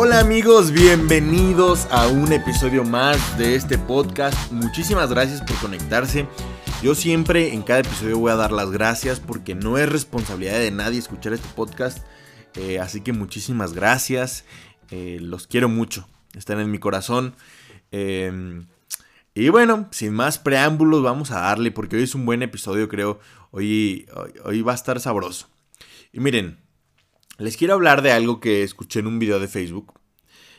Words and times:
Hola 0.00 0.20
amigos, 0.20 0.70
bienvenidos 0.70 1.88
a 1.90 2.06
un 2.06 2.32
episodio 2.32 2.84
más 2.84 3.36
de 3.36 3.56
este 3.56 3.78
podcast. 3.78 4.52
Muchísimas 4.52 5.10
gracias 5.10 5.40
por 5.40 5.56
conectarse. 5.56 6.28
Yo 6.84 6.94
siempre 6.94 7.52
en 7.52 7.62
cada 7.62 7.80
episodio 7.80 8.16
voy 8.16 8.30
a 8.30 8.36
dar 8.36 8.52
las 8.52 8.70
gracias 8.70 9.18
porque 9.18 9.56
no 9.56 9.76
es 9.76 9.88
responsabilidad 9.88 10.60
de 10.60 10.70
nadie 10.70 11.00
escuchar 11.00 11.32
este 11.32 11.48
podcast. 11.56 12.06
Eh, 12.54 12.78
así 12.78 13.00
que 13.00 13.12
muchísimas 13.12 13.72
gracias. 13.72 14.44
Eh, 14.92 15.18
los 15.20 15.48
quiero 15.48 15.68
mucho. 15.68 16.08
Están 16.32 16.60
en 16.60 16.70
mi 16.70 16.78
corazón. 16.78 17.34
Em, 17.90 18.68
y 19.34 19.48
bueno, 19.48 19.88
sin 19.90 20.14
más 20.14 20.38
preámbulos, 20.38 21.02
vamos 21.02 21.32
a 21.32 21.40
darle 21.40 21.72
porque 21.72 21.96
hoy 21.96 22.04
es 22.04 22.14
un 22.14 22.24
buen 22.24 22.44
episodio, 22.44 22.88
creo. 22.88 23.18
Hoy, 23.50 24.06
hoy 24.44 24.62
va 24.62 24.70
a 24.70 24.76
estar 24.76 25.00
sabroso. 25.00 25.48
Y 26.12 26.20
miren, 26.20 26.67
les 27.38 27.56
quiero 27.56 27.74
hablar 27.74 28.02
de 28.02 28.12
algo 28.12 28.40
que 28.40 28.62
escuché 28.62 29.00
en 29.00 29.06
un 29.06 29.18
video 29.18 29.38
de 29.38 29.48
Facebook. 29.48 29.94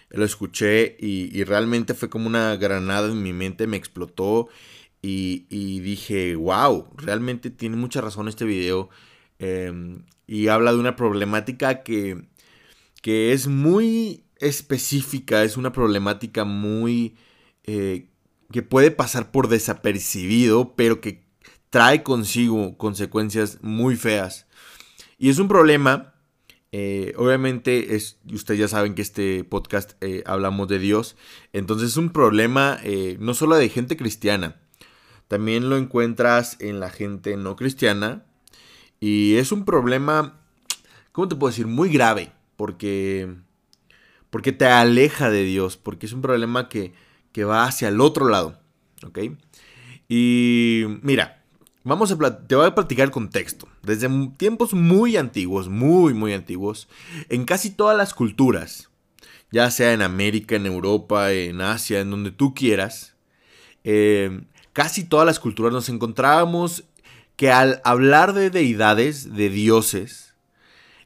Lo 0.10 0.26
escuché 0.26 0.98
y, 1.00 1.44
realmente 1.44 1.94
fue 1.94 2.10
como 2.10 2.28
una 2.28 2.56
granada 2.56 3.12
en 3.12 3.22
mi 3.22 3.34
mente, 3.34 3.68
me 3.68 3.78
explotó 3.78 4.48
y, 5.02 5.80
dije, 5.82 6.36
wow, 6.36 6.88
realmente 6.96 7.52
tiene 7.52 7.76
mucha 7.76 8.02
razón 8.02 8.28
este 8.28 8.46
video. 8.46 8.90
Em, 9.40 10.06
y 10.26 10.48
habla 10.48 10.72
de 10.72 10.80
una 10.80 10.96
problemática 10.96 11.84
que, 11.84 12.28
que 13.02 13.34
es 13.34 13.48
muy 13.48 14.24
específica, 14.38 15.44
es 15.44 15.58
una 15.58 15.72
problemática 15.72 16.46
muy... 16.46 17.16
Eh, 17.66 18.08
que 18.52 18.64
puede 18.64 18.90
pasar 18.90 19.32
por 19.32 19.48
desapercibido, 19.48 20.76
pero 20.76 21.02
que 21.02 21.24
trae 21.70 22.02
consigo 22.02 22.78
consecuencias 22.78 23.60
muy 23.62 23.96
feas. 23.96 24.48
Y 25.20 25.30
es 25.30 25.38
un 25.38 25.48
problema 25.48 26.16
eh, 26.72 27.14
obviamente, 27.18 27.96
es, 27.96 28.20
ustedes 28.32 28.60
ya 28.60 28.68
saben 28.68 28.94
que 28.94 29.02
este 29.02 29.44
podcast 29.44 29.94
eh, 30.02 30.24
hablamos 30.26 30.68
de 30.68 30.80
Dios. 30.80 31.16
Entonces 31.54 31.90
es 31.90 31.98
un 31.98 32.12
problema 32.12 32.80
eh, 32.84 33.18
no 33.20 33.34
solo 33.34 33.56
de 33.56 33.70
gente 33.70 33.98
cristiana, 33.98 34.60
también 35.28 35.70
lo 35.70 35.78
encuentras 35.78 36.58
en 36.60 36.80
la 36.80 36.90
gente 36.90 37.38
no 37.38 37.56
cristiana. 37.56 38.26
Y 39.00 39.36
es 39.36 39.52
un 39.52 39.66
problema, 39.66 40.42
¿cómo 41.12 41.28
te 41.28 41.36
puedo 41.36 41.52
decir? 41.52 41.68
Muy 41.68 41.90
grave, 41.90 42.32
porque, 42.58 43.34
porque 44.30 44.52
te 44.52 44.66
aleja 44.66 45.30
de 45.30 45.44
Dios, 45.44 45.78
porque 45.78 46.06
es 46.06 46.14
un 46.14 46.22
problema 46.22 46.68
que, 46.70 46.94
que 47.32 47.46
va 47.46 47.64
hacia 47.64 47.88
el 47.88 48.02
otro 48.02 48.28
lado. 48.28 48.60
¿Ok? 49.06 49.20
Y 50.10 50.84
mira, 51.02 51.39
Vamos 51.90 52.12
a 52.12 52.38
te 52.46 52.56
voy 52.56 52.68
a 52.68 52.76
platicar 52.76 53.10
contexto. 53.10 53.68
Desde 53.82 54.08
tiempos 54.38 54.76
muy 54.76 55.18
antiguos, 55.18 55.70
muy, 55.70 56.14
muy 56.14 56.34
antiguos, 56.34 56.88
en 57.30 57.46
casi 57.46 57.72
todas 57.72 57.98
las 57.98 58.14
culturas, 58.14 58.92
ya 59.52 59.72
sea 59.72 59.94
en 59.94 60.04
América, 60.04 60.56
en 60.56 60.68
Europa, 60.68 61.32
en 61.32 61.62
Asia, 61.62 62.00
en 62.00 62.12
donde 62.12 62.30
tú 62.30 62.54
quieras, 62.54 63.16
eh, 63.84 64.40
casi 64.72 65.04
todas 65.04 65.26
las 65.26 65.40
culturas 65.40 65.74
nos 65.74 65.90
encontrábamos 65.90 66.84
que 67.36 67.50
al 67.50 67.82
hablar 67.84 68.34
de 68.34 68.52
deidades, 68.52 69.34
de 69.34 69.50
dioses, 69.50 70.36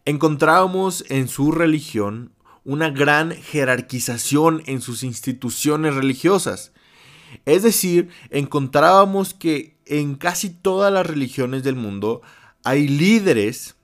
encontrábamos 0.03 1.05
en 1.07 1.29
su 1.29 1.53
religión 1.53 2.33
una 2.65 2.89
gran 2.89 3.31
jerarquización 3.31 4.63
en 4.65 4.81
sus 4.81 5.03
instituciones 5.03 5.95
religiosas. 5.95 6.72
Es 7.45 7.63
decir, 7.63 8.09
encontrábamos 8.29 9.33
que 9.33 9.75
en 9.85 10.15
casi 10.15 10.49
todas 10.49 10.91
las 10.91 11.05
religiones 11.05 11.63
del 11.63 11.75
mundo 11.75 12.21
hay 12.63 12.87
líderes 12.87 13.75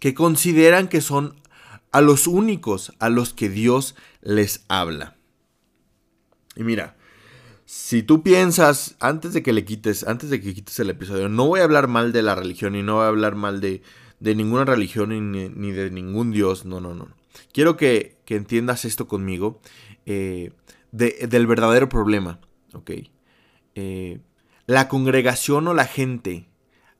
que 0.00 0.14
consideran 0.14 0.88
que 0.88 1.00
son 1.00 1.36
a 1.92 2.00
los 2.00 2.26
únicos 2.26 2.92
a 2.98 3.08
los 3.08 3.32
que 3.32 3.48
Dios 3.48 3.94
les 4.20 4.64
habla. 4.68 5.16
Y 6.56 6.64
mira, 6.64 6.96
si 7.66 8.02
tú 8.02 8.22
piensas, 8.22 8.96
antes 9.00 9.32
de 9.32 9.42
que 9.42 9.52
le 9.52 9.64
quites, 9.64 10.06
antes 10.06 10.30
de 10.30 10.40
que 10.40 10.54
quites 10.54 10.78
el 10.80 10.90
episodio, 10.90 11.28
no 11.28 11.46
voy 11.46 11.60
a 11.60 11.64
hablar 11.64 11.88
mal 11.88 12.12
de 12.12 12.22
la 12.22 12.34
religión 12.34 12.76
y 12.76 12.82
no 12.82 12.96
voy 12.96 13.04
a 13.04 13.08
hablar 13.08 13.34
mal 13.34 13.60
de, 13.60 13.82
ninguna 14.20 14.64
religión 14.64 15.32
ni, 15.32 15.72
de 15.72 15.90
ningún 15.90 16.30
Dios, 16.30 16.64
no, 16.64 16.80
no, 16.80 16.94
no. 16.94 17.08
Quiero 17.52 17.76
que, 17.76 18.16
entiendas 18.26 18.84
esto 18.84 19.08
conmigo, 19.08 19.60
eh, 20.06 20.52
del 20.92 21.46
verdadero 21.46 21.88
problema, 21.88 22.40
¿ok? 22.74 22.90
Eh, 23.74 24.20
la 24.66 24.88
congregación 24.88 25.68
o 25.68 25.74
la 25.74 25.86
gente 25.86 26.48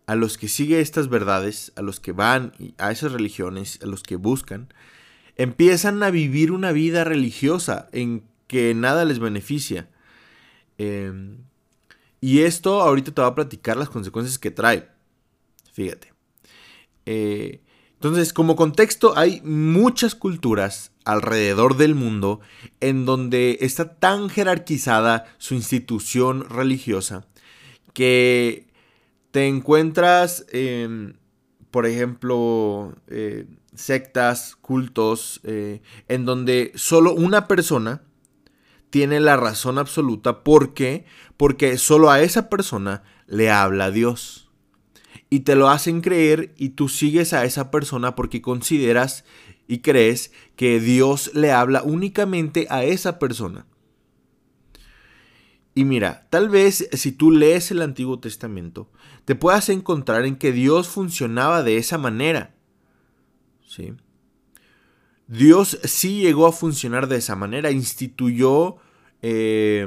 a 0.07 0.15
los 0.15 0.37
que 0.37 0.49
sigue 0.49 0.81
estas 0.81 1.09
verdades, 1.09 1.73
a 1.77 1.83
los 1.83 2.01
que 2.01 2.13
van 2.13 2.53
a 2.79 2.91
esas 2.91 3.13
religiones, 3.13 3.79
a 3.83 3.87
los 3.87 4.03
que 4.03 4.17
buscan, 4.17 4.69
empiezan 5.37 6.03
a 6.03 6.11
vivir 6.11 6.53
una 6.53 6.73
vida 6.73 7.05
religiosa 7.05 7.89
en 7.93 8.25
que 8.47 8.75
nada 8.75 9.05
les 9.05 9.19
beneficia. 9.19 9.89
Em, 10.79 11.39
y 12.21 12.41
esto 12.41 12.83
ahorita 12.83 13.13
te 13.13 13.23
va 13.23 13.29
a 13.29 13.35
platicar 13.35 13.77
las 13.77 13.89
consecuencias 13.89 14.39
que 14.39 14.51
trae. 14.51 14.89
Fíjate. 15.73 16.13
Eh, 17.07 17.61
entonces, 17.95 18.33
como 18.33 18.57
contexto, 18.57 19.17
hay 19.17 19.41
muchas 19.43 20.15
culturas 20.15 20.93
alrededor 21.05 21.77
del 21.77 21.95
mundo 21.95 22.41
en 22.81 23.05
donde 23.05 23.59
está 23.61 23.95
tan 23.97 24.29
jerarquizada 24.29 25.25
su 25.39 25.55
institución 25.55 26.49
religiosa 26.49 27.27
que 27.93 28.67
te 29.31 29.47
encuentras, 29.49 30.47
por 31.71 31.87
ejemplo, 31.87 32.95
eh, 33.09 33.47
sectas, 33.75 34.57
cultos, 34.57 35.41
eh, 35.45 35.83
en 36.09 36.25
donde 36.25 36.73
solo 36.75 37.13
una 37.13 37.49
persona 37.49 38.03
tiene 38.91 39.21
la 39.21 39.37
razón 39.37 39.79
absoluta. 39.79 40.45
¿Por 40.45 40.75
qué? 40.75 41.05
Porque 41.37 41.79
solo 41.79 42.11
a 42.11 42.21
esa 42.21 42.49
persona 42.49 43.03
le 43.27 43.51
habla 43.51 43.91
Dios. 43.91 44.51
Y 45.31 45.41
te 45.41 45.57
lo 45.57 45.69
hacen 45.69 46.01
creer 46.01 46.55
y 46.57 46.71
tú 46.71 46.89
sigues 46.89 47.33
a 47.33 47.45
esa 47.45 47.71
persona 47.71 48.15
porque 48.15 48.41
consideras 48.41 49.25
y 49.67 49.79
crees 49.79 50.33
que 50.57 50.81
Dios 50.81 51.31
le 51.35 51.53
habla 51.53 51.83
únicamente 51.83 52.67
a 52.71 52.85
esa 52.85 53.19
persona. 53.19 53.67
Y 55.75 55.85
mira, 55.85 56.27
tal 56.31 56.49
vez 56.49 56.89
si 56.93 57.13
tú 57.13 57.33
lees 57.33 57.71
el 57.71 57.83
Antiguo 57.83 58.21
Testamento, 58.21 58.91
te 59.25 59.35
puedas 59.35 59.69
encontrar 59.69 60.25
en 60.25 60.37
que 60.37 60.53
Dios 60.53 60.89
funcionaba 60.89 61.63
de 61.63 61.79
esa 61.79 61.99
manera. 61.99 62.55
¿Sí? 63.67 63.95
Dios 65.27 65.81
sí 65.85 66.21
llegó 66.21 66.47
a 66.47 66.53
funcionar 66.53 67.09
de 67.09 67.17
esa 67.17 67.35
manera, 67.35 67.71
instituyó 67.71 68.77
eh, 69.23 69.87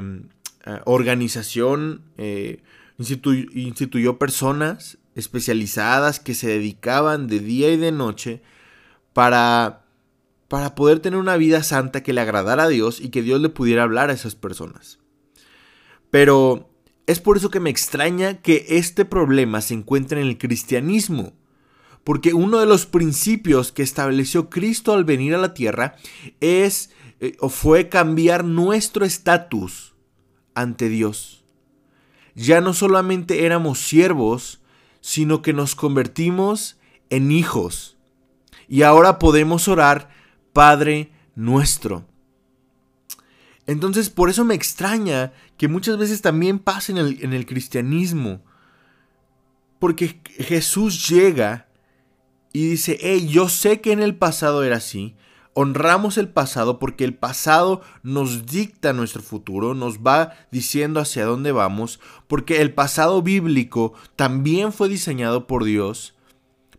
organización, 0.84 2.02
eh, 2.18 2.60
instituyó 2.98 4.18
personas 4.18 4.98
especializadas 5.14 6.20
que 6.20 6.34
se 6.34 6.48
dedicaban 6.48 7.28
de 7.28 7.40
día 7.40 7.72
y 7.72 7.76
de 7.76 7.92
noche 7.92 8.42
para, 9.18 9.84
para 10.46 10.76
poder 10.76 11.00
tener 11.00 11.18
una 11.18 11.36
vida 11.36 11.64
santa 11.64 12.04
que 12.04 12.12
le 12.12 12.20
agradara 12.20 12.62
a 12.62 12.68
Dios 12.68 13.00
y 13.00 13.08
que 13.08 13.20
Dios 13.20 13.40
le 13.40 13.48
pudiera 13.48 13.82
hablar 13.82 14.10
a 14.10 14.12
esas 14.12 14.36
personas. 14.36 15.00
Pero 16.12 16.70
es 17.08 17.18
por 17.18 17.36
eso 17.36 17.50
que 17.50 17.58
me 17.58 17.68
extraña 17.68 18.40
que 18.40 18.64
este 18.68 19.04
problema 19.04 19.60
se 19.60 19.74
encuentre 19.74 20.20
en 20.20 20.28
el 20.28 20.38
cristianismo. 20.38 21.32
Porque 22.04 22.32
uno 22.32 22.60
de 22.60 22.66
los 22.66 22.86
principios 22.86 23.72
que 23.72 23.82
estableció 23.82 24.50
Cristo 24.50 24.92
al 24.92 25.02
venir 25.02 25.34
a 25.34 25.38
la 25.38 25.52
tierra 25.52 25.96
es 26.40 26.90
eh, 27.18 27.36
o 27.40 27.48
fue 27.48 27.88
cambiar 27.88 28.44
nuestro 28.44 29.04
estatus 29.04 29.96
ante 30.54 30.88
Dios. 30.88 31.42
Ya 32.36 32.60
no 32.60 32.72
solamente 32.72 33.46
éramos 33.46 33.80
siervos, 33.80 34.60
sino 35.00 35.42
que 35.42 35.52
nos 35.52 35.74
convertimos 35.74 36.78
en 37.10 37.32
hijos. 37.32 37.97
Y 38.68 38.82
ahora 38.82 39.18
podemos 39.18 39.66
orar, 39.68 40.10
Padre 40.52 41.10
nuestro. 41.34 42.04
Entonces, 43.66 44.10
por 44.10 44.30
eso 44.30 44.44
me 44.44 44.54
extraña 44.54 45.32
que 45.56 45.68
muchas 45.68 45.98
veces 45.98 46.22
también 46.22 46.58
pase 46.58 46.92
en 46.92 46.98
el, 46.98 47.18
en 47.22 47.32
el 47.32 47.46
cristianismo. 47.46 48.42
Porque 49.78 50.20
Jesús 50.38 51.08
llega 51.08 51.68
y 52.52 52.70
dice, 52.70 52.98
hey, 53.00 53.28
yo 53.28 53.48
sé 53.48 53.80
que 53.80 53.92
en 53.92 54.00
el 54.00 54.16
pasado 54.16 54.64
era 54.64 54.76
así. 54.76 55.16
Honramos 55.54 56.18
el 56.18 56.28
pasado 56.28 56.78
porque 56.78 57.04
el 57.04 57.14
pasado 57.14 57.82
nos 58.02 58.46
dicta 58.46 58.92
nuestro 58.92 59.22
futuro, 59.22 59.74
nos 59.74 59.98
va 59.98 60.32
diciendo 60.50 61.00
hacia 61.00 61.24
dónde 61.24 61.52
vamos, 61.52 62.00
porque 62.26 62.60
el 62.60 62.72
pasado 62.74 63.22
bíblico 63.22 63.92
también 64.14 64.72
fue 64.72 64.88
diseñado 64.88 65.46
por 65.46 65.64
Dios, 65.64 66.14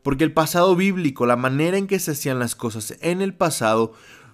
porque 0.09 0.23
el 0.23 0.33
pasado 0.33 0.75
bíblico, 0.75 1.27
la 1.27 1.35
manera 1.35 1.77
en 1.77 1.85
que 1.85 1.99
se 1.99 2.13
hacían 2.13 2.39
las 2.39 2.55
cosas 2.55 2.95
en 3.01 3.21
el 3.21 3.35
pasado, 3.35 3.93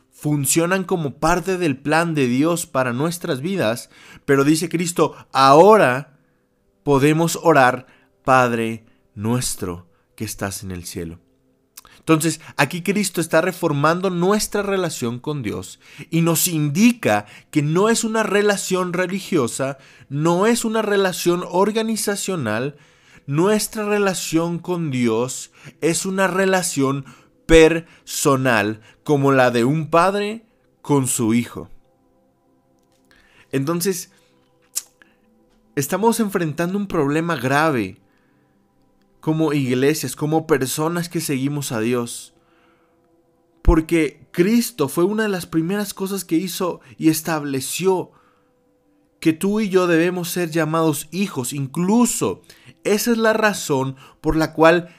funcionan 0.09 0.85
como 0.85 1.15
parte 1.15 1.57
del 1.57 1.75
plan 1.75 2.15
de 2.15 2.27
Dios 2.27 2.65
para 2.65 2.93
nuestras 2.93 3.41
vidas, 3.41 3.89
pero 4.23 4.45
dice 4.45 4.69
Cristo, 4.69 5.17
ahora 5.33 6.17
podemos 6.83 7.37
orar, 7.43 7.87
Padre 8.23 8.85
nuestro 9.15 9.89
que 10.15 10.23
estás 10.23 10.63
en 10.63 10.71
el 10.71 10.85
cielo. 10.85 11.19
Entonces, 11.99 12.39
aquí 12.55 12.81
Cristo 12.81 13.19
está 13.19 13.41
reformando 13.41 14.09
nuestra 14.09 14.63
relación 14.63 15.19
con 15.19 15.43
Dios 15.43 15.81
y 16.09 16.21
nos 16.21 16.47
indica 16.47 17.25
que 17.51 17.61
no 17.61 17.89
es 17.89 18.05
una 18.05 18.23
relación 18.23 18.93
religiosa, 18.93 19.77
no 20.07 20.47
es 20.47 20.63
una 20.63 20.81
relación 20.81 21.43
organizacional, 21.45 22.77
nuestra 23.27 23.85
relación 23.85 24.59
con 24.59 24.91
Dios 24.91 25.51
es 25.81 26.05
una 26.05 26.27
relación 26.27 27.05
personal 27.45 28.81
como 29.03 29.31
la 29.31 29.51
de 29.51 29.65
un 29.65 29.89
padre 29.89 30.45
con 30.81 31.07
su 31.07 31.33
hijo. 31.33 31.69
Entonces, 33.51 34.11
estamos 35.75 36.19
enfrentando 36.19 36.77
un 36.77 36.87
problema 36.87 37.35
grave 37.35 37.99
como 39.19 39.53
iglesias, 39.53 40.15
como 40.15 40.45
personas 40.45 41.09
que 41.09 41.21
seguimos 41.21 41.71
a 41.71 41.79
Dios. 41.79 42.33
Porque 43.61 44.27
Cristo 44.31 44.87
fue 44.87 45.03
una 45.03 45.23
de 45.23 45.29
las 45.29 45.47
primeras 45.47 45.95
cosas 45.95 46.23
que 46.23 46.35
hizo 46.35 46.81
y 46.97 47.09
estableció 47.09 48.11
que 49.25 49.33
tú 49.33 49.59
y 49.59 49.69
yo 49.69 49.87
debemos 49.87 50.29
ser 50.29 50.51
llamados 50.51 51.07
hijos. 51.09 51.51
Incluso 51.51 52.43
esa 52.83 53.09
es 53.09 53.17
la 53.17 53.33
razón 53.33 53.95
por 54.21 54.35
la 54.35 54.53
cual 54.53 54.95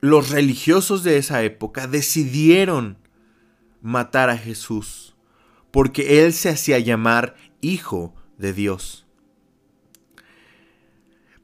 los 0.00 0.30
religiosos 0.30 1.04
de 1.04 1.16
esa 1.16 1.44
época 1.44 1.86
decidieron 1.86 2.98
matar 3.80 4.28
a 4.28 4.36
Jesús. 4.36 5.14
Porque 5.70 6.24
él 6.24 6.32
se 6.32 6.48
hacía 6.48 6.80
llamar 6.80 7.36
hijo 7.60 8.12
de 8.38 8.52
Dios. 8.52 9.06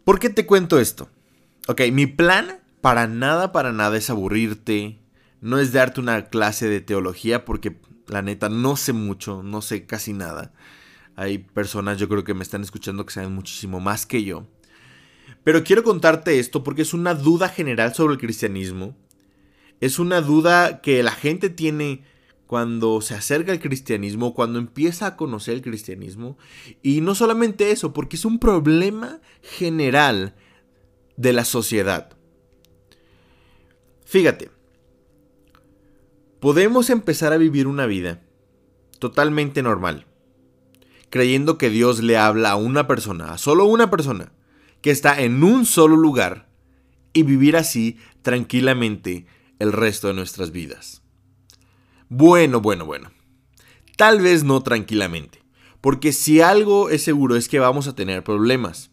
¿Por 0.03 0.19
qué 0.19 0.31
te 0.31 0.47
cuento 0.47 0.81
esto? 0.81 1.11
Ok, 1.69 1.83
mi 1.93 2.09
plan 2.09 2.59
para 2.81 3.07
nada, 3.07 3.53
para 3.53 3.71
nada 3.71 3.97
es 3.99 4.11
aburrirte. 4.11 4.99
No 5.41 5.61
es 5.61 5.73
darte 5.73 6.01
una 6.01 6.25
clase 6.25 6.69
de 6.69 6.81
teología 6.81 7.45
porque 7.45 7.81
la 8.09 8.21
neta 8.21 8.49
no 8.49 8.75
sé 8.75 8.93
mucho, 8.93 9.45
no 9.45 9.63
sé 9.63 9.87
casi 9.87 10.13
nada. 10.13 10.53
Hay 11.17 11.39
personas 11.39 11.99
yo 11.99 12.09
creo 12.09 12.25
que 12.25 12.35
me 12.35 12.43
están 12.43 12.63
escuchando 12.63 13.05
que 13.05 13.13
saben 13.13 13.35
muchísimo 13.35 13.81
más 13.81 14.07
que 14.07 14.25
yo. 14.25 14.47
Pero 15.45 15.65
quiero 15.65 15.83
contarte 15.83 16.39
esto 16.39 16.63
porque 16.63 16.83
es 16.83 16.95
una 16.95 17.15
duda 17.15 17.49
general 17.49 17.95
sobre 17.95 18.15
el 18.15 18.21
cristianismo. 18.21 18.97
Es 19.81 19.99
una 19.99 20.21
duda 20.21 20.81
que 20.81 21.03
la 21.03 21.13
gente 21.13 21.51
tiene 21.51 22.05
cuando 22.47 23.01
se 23.01 23.15
acerca 23.15 23.51
al 23.51 23.61
cristianismo, 23.61 24.35
cuando 24.35 24.59
empieza 24.59 25.07
a 25.07 25.17
conocer 25.17 25.55
el 25.55 25.63
cristianismo. 25.63 26.37
Y 26.83 27.01
no 27.01 27.15
solamente 27.15 27.71
eso, 27.71 27.93
porque 27.93 28.17
es 28.17 28.25
un 28.25 28.39
problema 28.39 29.21
general 29.41 30.35
de 31.17 31.33
la 31.33 31.45
sociedad. 31.45 32.17
Fíjate, 34.05 34.51
podemos 36.41 36.91
empezar 36.91 37.33
a 37.33 37.39
vivir 37.39 37.67
una 37.67 37.87
vida 37.87 38.21
totalmente 38.99 39.63
normal, 39.63 40.07
creyendo 41.13 41.59
que 41.59 41.69
Dios 41.69 42.03
le 42.03 42.17
habla 42.17 42.53
a 42.53 42.57
una 42.57 42.87
persona, 42.87 43.35
a 43.35 43.39
solo 43.39 43.67
una 43.67 43.91
persona, 43.91 44.33
que 44.81 44.91
está 44.91 45.21
en 45.21 45.45
un 45.45 45.67
solo 45.67 45.95
lugar, 45.95 46.49
y 47.13 47.23
vivir 47.23 47.55
así 47.59 47.99
tranquilamente 48.23 49.27
el 49.59 49.73
resto 49.75 50.09
de 50.09 50.15
nuestras 50.15 50.53
vidas. 50.53 51.03
Bueno, 52.09 52.63
bueno, 52.63 52.87
bueno. 52.87 53.11
Tal 53.99 54.23
vez 54.23 54.43
no 54.43 54.63
tranquilamente, 54.63 55.43
porque 55.83 56.15
si 56.15 56.41
algo 56.41 56.89
es 56.89 57.03
seguro 57.03 57.37
es 57.37 57.47
que 57.47 57.59
vamos 57.59 57.89
a 57.89 57.95
tener 57.95 58.25
problemas. 58.25 58.91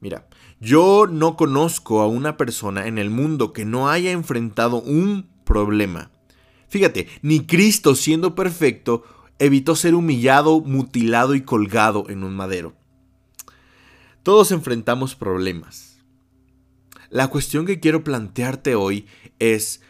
Mira, 0.00 0.26
yo 0.58 1.06
no 1.06 1.36
conozco 1.36 2.00
a 2.00 2.06
una 2.06 2.38
persona 2.38 2.86
en 2.86 2.96
el 2.96 3.10
mundo 3.10 3.52
que 3.52 3.66
no 3.66 3.90
haya 3.90 4.10
enfrentado 4.10 4.80
un 4.80 5.28
problema. 5.44 6.12
Fíjate, 6.68 7.08
ni 7.20 7.44
Cristo 7.44 7.94
siendo 7.94 8.34
perfecto 8.34 9.04
evitó 9.42 9.74
ser 9.74 9.96
humillado, 9.96 10.60
mutilado 10.60 11.34
y 11.34 11.40
colgado 11.40 12.08
en 12.08 12.22
un 12.22 12.36
madero. 12.36 12.74
Todos 14.22 14.52
enfrentamos 14.52 15.16
problemas. 15.16 15.98
La 17.10 17.26
cuestión 17.26 17.66
que 17.66 17.80
quiero 17.80 18.04
plantearte 18.04 18.76
hoy 18.76 19.06
es 19.40 19.82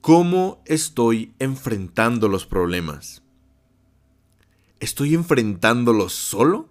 cómo 0.00 0.60
estoy 0.66 1.34
enfrentando 1.38 2.28
los 2.28 2.46
problemas. 2.46 3.22
¿Estoy 4.80 5.14
enfrentándolos 5.14 6.12
solo? 6.12 6.68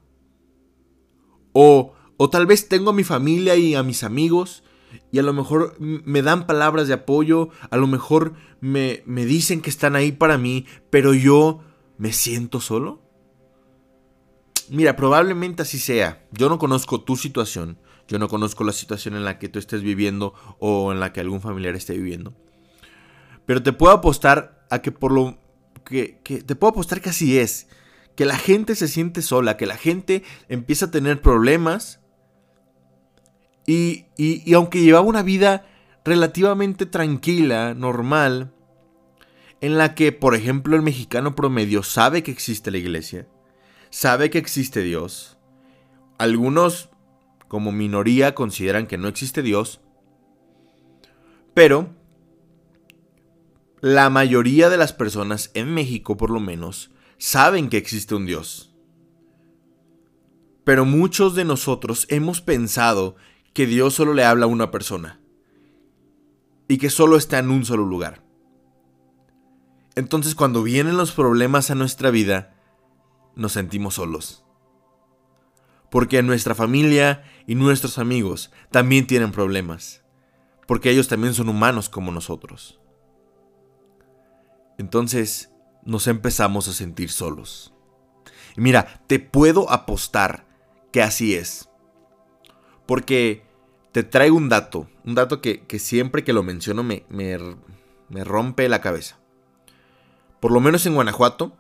¿O 1.54 1.94
o 2.18 2.30
tal 2.30 2.48
vez 2.48 2.68
tengo 2.68 2.90
a 2.90 2.94
mi 2.94 3.06
familia 3.06 3.56
y 3.56 3.76
a 3.76 3.84
mis 3.84 4.04
amigos 4.04 4.64
y 5.12 5.20
a 5.20 5.24
lo 5.24 5.32
mejor 5.32 5.76
me 5.80 6.22
dan 6.22 6.48
palabras 6.48 6.88
de 6.88 6.96
apoyo, 6.96 7.50
a 7.70 7.78
lo 7.78 7.88
mejor 7.88 8.34
me, 8.60 9.04
me 9.06 9.26
dicen 9.26 9.62
que 9.62 9.70
están 9.70 9.96
ahí 9.96 10.12
para 10.12 10.38
mí, 10.38 10.66
pero 10.90 11.14
yo 11.14 11.62
me 11.98 12.14
siento 12.14 12.60
solo. 12.60 13.02
Mira, 14.70 14.96
probablemente 14.96 15.62
así 15.62 15.80
sea. 15.80 16.26
Yo 16.32 16.50
no 16.50 16.60
conozco 16.60 17.02
tu 17.02 17.16
situación, 17.16 17.80
yo 18.08 18.20
no 18.20 18.28
conozco 18.28 18.64
la 18.64 18.74
situación 18.74 19.16
en 19.16 19.24
la 19.24 19.40
que 19.40 19.50
tú 19.50 19.60
estés 19.60 19.82
viviendo 19.82 20.34
o 20.60 20.92
en 20.92 21.00
la 21.00 21.14
que 21.14 21.22
algún 21.22 21.42
familiar 21.42 21.76
esté 21.76 21.94
viviendo. 21.94 22.34
Pero 23.46 23.64
te 23.64 23.74
puedo 23.74 23.94
apostar 23.94 24.66
a 24.70 24.82
que 24.82 24.92
por 24.92 25.12
lo 25.12 25.38
que, 25.86 26.20
que 26.24 26.42
te 26.42 26.56
puedo 26.56 26.72
apostar 26.72 27.02
que 27.02 27.10
así 27.10 27.38
es, 27.38 27.68
que 28.16 28.26
la 28.26 28.38
gente 28.38 28.76
se 28.76 28.88
siente 28.88 29.22
sola, 29.22 29.58
que 29.58 29.66
la 29.66 29.78
gente 29.78 30.24
empieza 30.50 30.88
a 30.88 30.92
tener 30.92 31.22
problemas 31.22 32.02
y, 33.68 34.54
aunque 34.54 34.82
llevaba 34.82 35.06
una 35.06 35.22
vida 35.22 35.66
relativamente 36.06 36.86
tranquila, 36.86 37.74
normal, 37.74 38.54
en 39.62 39.78
la 39.78 39.96
que, 39.96 40.12
por 40.12 40.36
ejemplo, 40.36 40.76
el 40.76 40.82
mexicano 40.82 41.36
promedio 41.36 41.84
sabe 41.84 42.24
que 42.24 42.32
existe 42.32 42.72
la 42.72 42.78
iglesia, 42.78 43.28
sabe 43.90 44.30
que 44.30 44.38
existe 44.38 44.82
Dios, 44.82 45.38
algunos 46.18 46.90
como 47.48 47.72
minoría 47.72 48.36
consideran 48.36 48.88
que 48.88 48.98
no 48.98 49.08
existe 49.08 49.42
Dios, 49.42 49.82
pero 51.54 51.96
la 53.82 54.10
mayoría 54.10 54.70
de 54.70 54.78
las 54.78 54.94
personas 54.94 55.52
en 55.54 55.74
México, 55.74 56.18
por 56.18 56.30
lo 56.30 56.40
menos, 56.40 56.92
saben 57.18 57.70
que 57.70 57.78
existe 57.78 58.16
un 58.16 58.26
Dios. 58.26 58.76
Pero 60.64 60.84
muchos 60.84 61.36
de 61.36 61.46
nosotros 61.46 62.06
hemos 62.10 62.42
pensado 62.42 63.16
que 63.54 63.66
Dios 63.66 63.94
solo 63.94 64.14
le 64.14 64.26
habla 64.26 64.46
a 64.46 64.50
una 64.50 64.70
persona 64.70 65.20
y 66.68 66.78
que 66.78 66.90
solo 66.90 67.18
está 67.18 67.40
en 67.40 67.50
un 67.50 67.66
solo 67.66 67.86
lugar. 67.86 68.27
Entonces 69.98 70.36
cuando 70.36 70.62
vienen 70.62 70.96
los 70.96 71.12
problemas 71.12 71.72
a 71.72 71.76
nuestra 71.76 72.12
vida, 72.12 72.54
nos 73.36 73.54
sentimos 73.54 73.96
solos. 73.96 74.46
Porque 75.90 76.22
nuestra 76.22 76.54
familia 76.54 77.24
y 77.48 77.56
nuestros 77.56 77.98
amigos 77.98 78.52
también 78.70 79.08
tienen 79.08 79.32
problemas. 79.32 80.04
Porque 80.68 80.92
ellos 80.92 81.08
también 81.08 81.34
son 81.34 81.50
humanos 81.50 81.90
como 81.90 82.12
nosotros. 82.12 82.80
Entonces 84.78 85.50
nos 85.84 86.06
empezamos 86.06 86.68
a 86.68 86.74
sentir 86.74 87.10
solos. 87.10 87.74
Y 88.56 88.62
mira, 88.62 89.02
te 89.08 89.18
puedo 89.18 89.72
apostar 89.72 90.46
que 90.92 91.02
así 91.02 91.34
es. 91.34 91.70
Porque 92.86 93.48
te 93.94 94.04
traigo 94.04 94.38
un 94.38 94.48
dato, 94.48 94.88
un 95.04 95.16
dato 95.16 95.42
que, 95.42 95.66
siempre 95.80 96.24
que 96.24 96.34
lo 96.34 96.44
menciono 96.44 96.84
me, 96.84 97.04
me 97.10 98.24
rompe 98.24 98.70
la 98.70 98.80
cabeza. 98.80 99.18
Por 100.40 100.52
lo 100.52 100.60
menos 100.60 100.86
en 100.86 100.96
Guanajuato, 100.96 101.56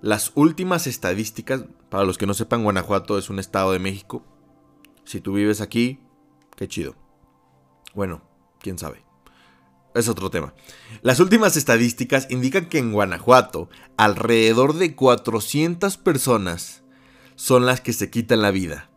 las 0.00 0.32
últimas 0.34 0.86
estadísticas, 0.86 1.64
para 1.88 2.04
los 2.04 2.18
que 2.18 2.26
no 2.26 2.34
sepan, 2.34 2.62
Guanajuato 2.62 3.18
es 3.18 3.30
un 3.30 3.38
estado 3.38 3.72
de 3.72 3.78
México. 3.78 4.24
Si 5.04 5.20
tú 5.20 5.32
vives 5.32 5.60
aquí, 5.60 6.00
qué 6.56 6.68
chido. 6.68 6.94
Bueno, 7.94 8.22
quién 8.60 8.78
sabe. 8.78 9.02
Es 9.94 10.08
otro 10.08 10.30
tema. 10.30 10.54
Las 11.02 11.18
últimas 11.18 11.56
estadísticas 11.56 12.28
indican 12.30 12.66
que 12.66 12.78
en 12.78 12.92
Guanajuato 12.92 13.68
alrededor 13.96 14.74
de 14.74 14.94
400 14.94 15.96
personas 15.96 16.82
son 17.34 17.66
las 17.66 17.80
que 17.80 17.92
se 17.92 18.10
quitan 18.10 18.42
la 18.42 18.50
vida 18.50 18.90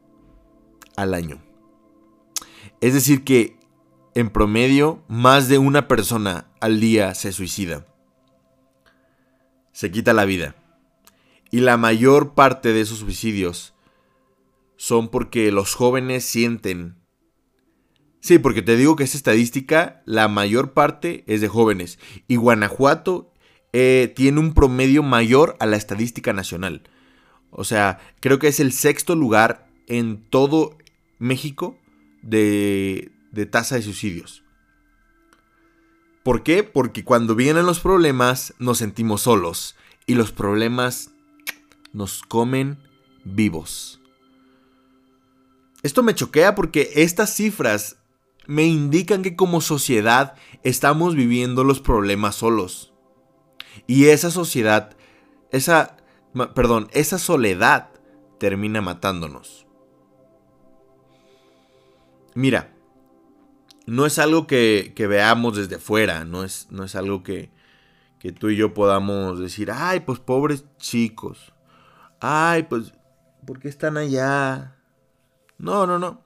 al 0.96 1.14
año. 1.14 1.42
Es 2.82 2.94
decir, 2.94 3.24
que 3.24 3.58
en 4.14 4.30
promedio 4.30 5.04
más 5.08 5.48
de 5.48 5.58
una 5.58 5.88
persona 5.88 6.48
al 6.60 6.80
día 6.80 7.16
se 7.16 7.32
suicida. 7.32 7.86
Se 9.72 9.92
quita 9.92 10.14
la 10.14 10.26
vida. 10.26 10.56
Y 11.50 11.60
la 11.60 11.78
mayor 11.78 12.34
parte 12.34 12.74
de 12.74 12.82
esos 12.82 13.00
suicidios 13.00 13.74
son 14.78 15.10
porque 15.10 15.52
los 15.52 15.76
jóvenes 15.76 16.26
sienten... 16.26 16.96
Sí, 18.20 18.38
porque 18.38 18.62
te 18.62 18.76
digo 18.78 18.96
que 18.96 19.04
esa 19.04 19.18
estadística, 19.18 20.04
la 20.06 20.28
mayor 20.28 20.74
parte 20.74 21.24
es 21.28 21.42
de 21.42 21.48
jóvenes. 21.48 22.00
Y 22.28 22.36
Guanajuato 22.36 23.34
eh, 23.74 24.12
tiene 24.16 24.40
un 24.40 24.54
promedio 24.54 25.02
mayor 25.02 25.56
a 25.60 25.66
la 25.66 25.78
estadística 25.78 26.34
nacional. 26.34 26.84
O 27.52 27.64
sea, 27.64 28.00
creo 28.20 28.40
que 28.40 28.48
es 28.48 28.60
el 28.60 28.72
sexto 28.72 29.16
lugar 29.16 29.68
en 29.88 30.24
todo 30.30 30.78
México 31.20 31.78
de, 32.22 33.12
tasa 33.50 33.76
de 33.76 33.82
suicidios. 33.82 34.41
¿Por 36.24 36.44
qué? 36.44 36.64
Porque 36.64 37.04
cuando 37.04 37.36
vienen 37.36 37.66
los 37.66 37.80
problemas 37.80 38.54
nos 38.60 38.78
sentimos 38.78 39.22
solos 39.22 39.76
y 40.06 40.16
los 40.16 40.32
problemas 40.32 41.12
nos 41.94 42.22
comen 42.22 42.78
vivos. 43.24 44.00
Esto 45.84 46.04
me 46.04 46.14
choquea 46.14 46.54
porque 46.54 46.92
estas 46.96 47.34
cifras 47.34 47.98
me 48.46 48.66
indican 48.66 49.24
que 49.24 49.36
como 49.36 49.62
sociedad 49.62 50.36
estamos 50.64 51.16
viviendo 51.16 51.64
los 51.64 51.80
problemas 51.80 52.36
solos. 52.36 52.94
Y 53.88 54.08
esa 54.08 54.30
sociedad, 54.30 54.96
esa, 55.52 55.98
perdón, 56.54 56.88
esa 56.94 57.18
soledad 57.18 57.90
termina 58.40 58.82
matándonos. 58.82 59.66
Mira, 62.36 62.76
no 63.92 64.06
es 64.06 64.20
algo 64.20 64.48
que, 64.48 64.94
veamos 64.98 65.58
desde 65.58 65.78
fuera, 65.78 66.24
no 66.24 66.46
es, 66.46 66.68
no 66.72 66.86
es 66.86 66.96
algo 66.96 67.24
que, 67.24 67.52
que 68.20 68.32
tú 68.32 68.50
y 68.50 68.56
yo 68.56 68.74
podamos 68.74 69.38
decir, 69.38 69.70
ay, 69.70 70.00
pues 70.00 70.18
pobres 70.18 70.64
chicos, 70.78 71.52
ay, 72.22 72.64
pues, 72.64 72.94
¿por 73.46 73.60
qué 73.60 73.68
están 73.68 73.98
allá? 73.98 74.78
No, 75.58 75.86
no, 75.86 76.00
no. 76.00 76.24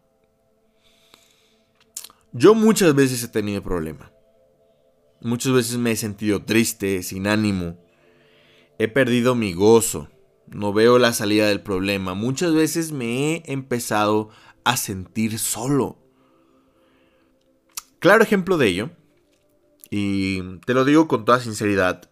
Yo 2.33 2.53
muchas 2.53 2.93
veces 2.93 3.23
he 3.23 3.29
tenido 3.29 3.63
problema. 3.63 4.11
Muchas 5.21 5.51
veces 5.51 5.77
me 5.77 5.89
he 5.89 5.95
sentido 5.95 6.43
triste, 6.43 7.01
sin 7.01 7.25
ánimo. 7.25 7.79
He 8.77 8.87
perdido 8.89 9.33
mi 9.33 9.53
gozo. 9.53 10.07
No 10.45 10.71
veo 10.71 10.99
la 10.99 11.13
salida 11.13 11.47
del 11.47 11.61
problema. 11.61 12.13
Muchas 12.13 12.53
veces 12.53 12.91
me 12.91 13.37
he 13.37 13.43
empezado 13.51 14.29
a 14.63 14.77
sentir 14.77 15.39
solo. 15.39 16.04
Claro 18.05 18.23
ejemplo 18.23 18.59
de 18.59 18.67
ello, 18.67 18.91
y 19.89 20.59
te 20.59 20.75
lo 20.75 20.85
digo 20.85 21.07
con 21.07 21.25
toda 21.25 21.39
sinceridad, 21.39 22.07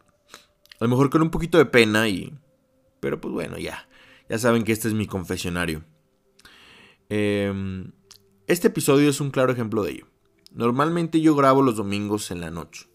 a 0.80 0.84
lo 0.84 0.88
mejor 0.90 1.12
con 1.12 1.22
un 1.22 1.30
poquito 1.30 1.60
de 1.60 1.68
pena 1.68 2.10
y... 2.10 2.34
Pero 3.00 3.22
pues 3.22 3.32
bueno, 3.32 3.60
ya. 3.60 3.88
Ya 4.28 4.40
saben 4.40 4.64
que 4.64 4.72
este 4.72 4.88
es 4.88 4.96
mi 4.96 5.06
confesionario. 5.06 5.84
Em, 7.10 7.92
este 8.48 8.70
episodio 8.70 9.08
es 9.08 9.22
un 9.22 9.30
claro 9.30 9.54
ejemplo 9.54 9.84
de 9.84 9.92
ello. 9.92 10.08
Normalmente 10.52 11.22
yo 11.22 11.36
grabo 11.36 11.62
los 11.62 11.76
domingos 11.76 12.32
en 12.32 12.42
la 12.42 12.50
noche. 12.50 12.88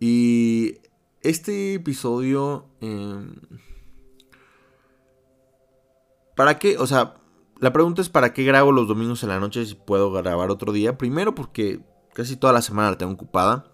Y 0.00 0.78
este 1.20 1.74
episodio... 1.74 2.66
Em, 2.80 3.36
¿Para 6.34 6.58
qué? 6.58 6.76
O 6.78 6.88
sea, 6.88 7.21
la 7.62 7.72
pregunta 7.72 8.02
es 8.02 8.08
¿para 8.08 8.32
qué 8.32 8.42
grabo 8.42 8.72
los 8.72 8.88
domingos 8.88 9.22
en 9.22 9.28
la 9.28 9.38
noche 9.38 9.64
si 9.64 9.76
puedo 9.76 10.10
grabar 10.10 10.50
otro 10.50 10.72
día? 10.72 10.98
Primero 10.98 11.32
porque 11.36 11.78
casi 12.12 12.34
toda 12.34 12.52
la 12.52 12.60
semana 12.60 12.90
la 12.90 12.98
tengo 12.98 13.12
ocupada. 13.12 13.72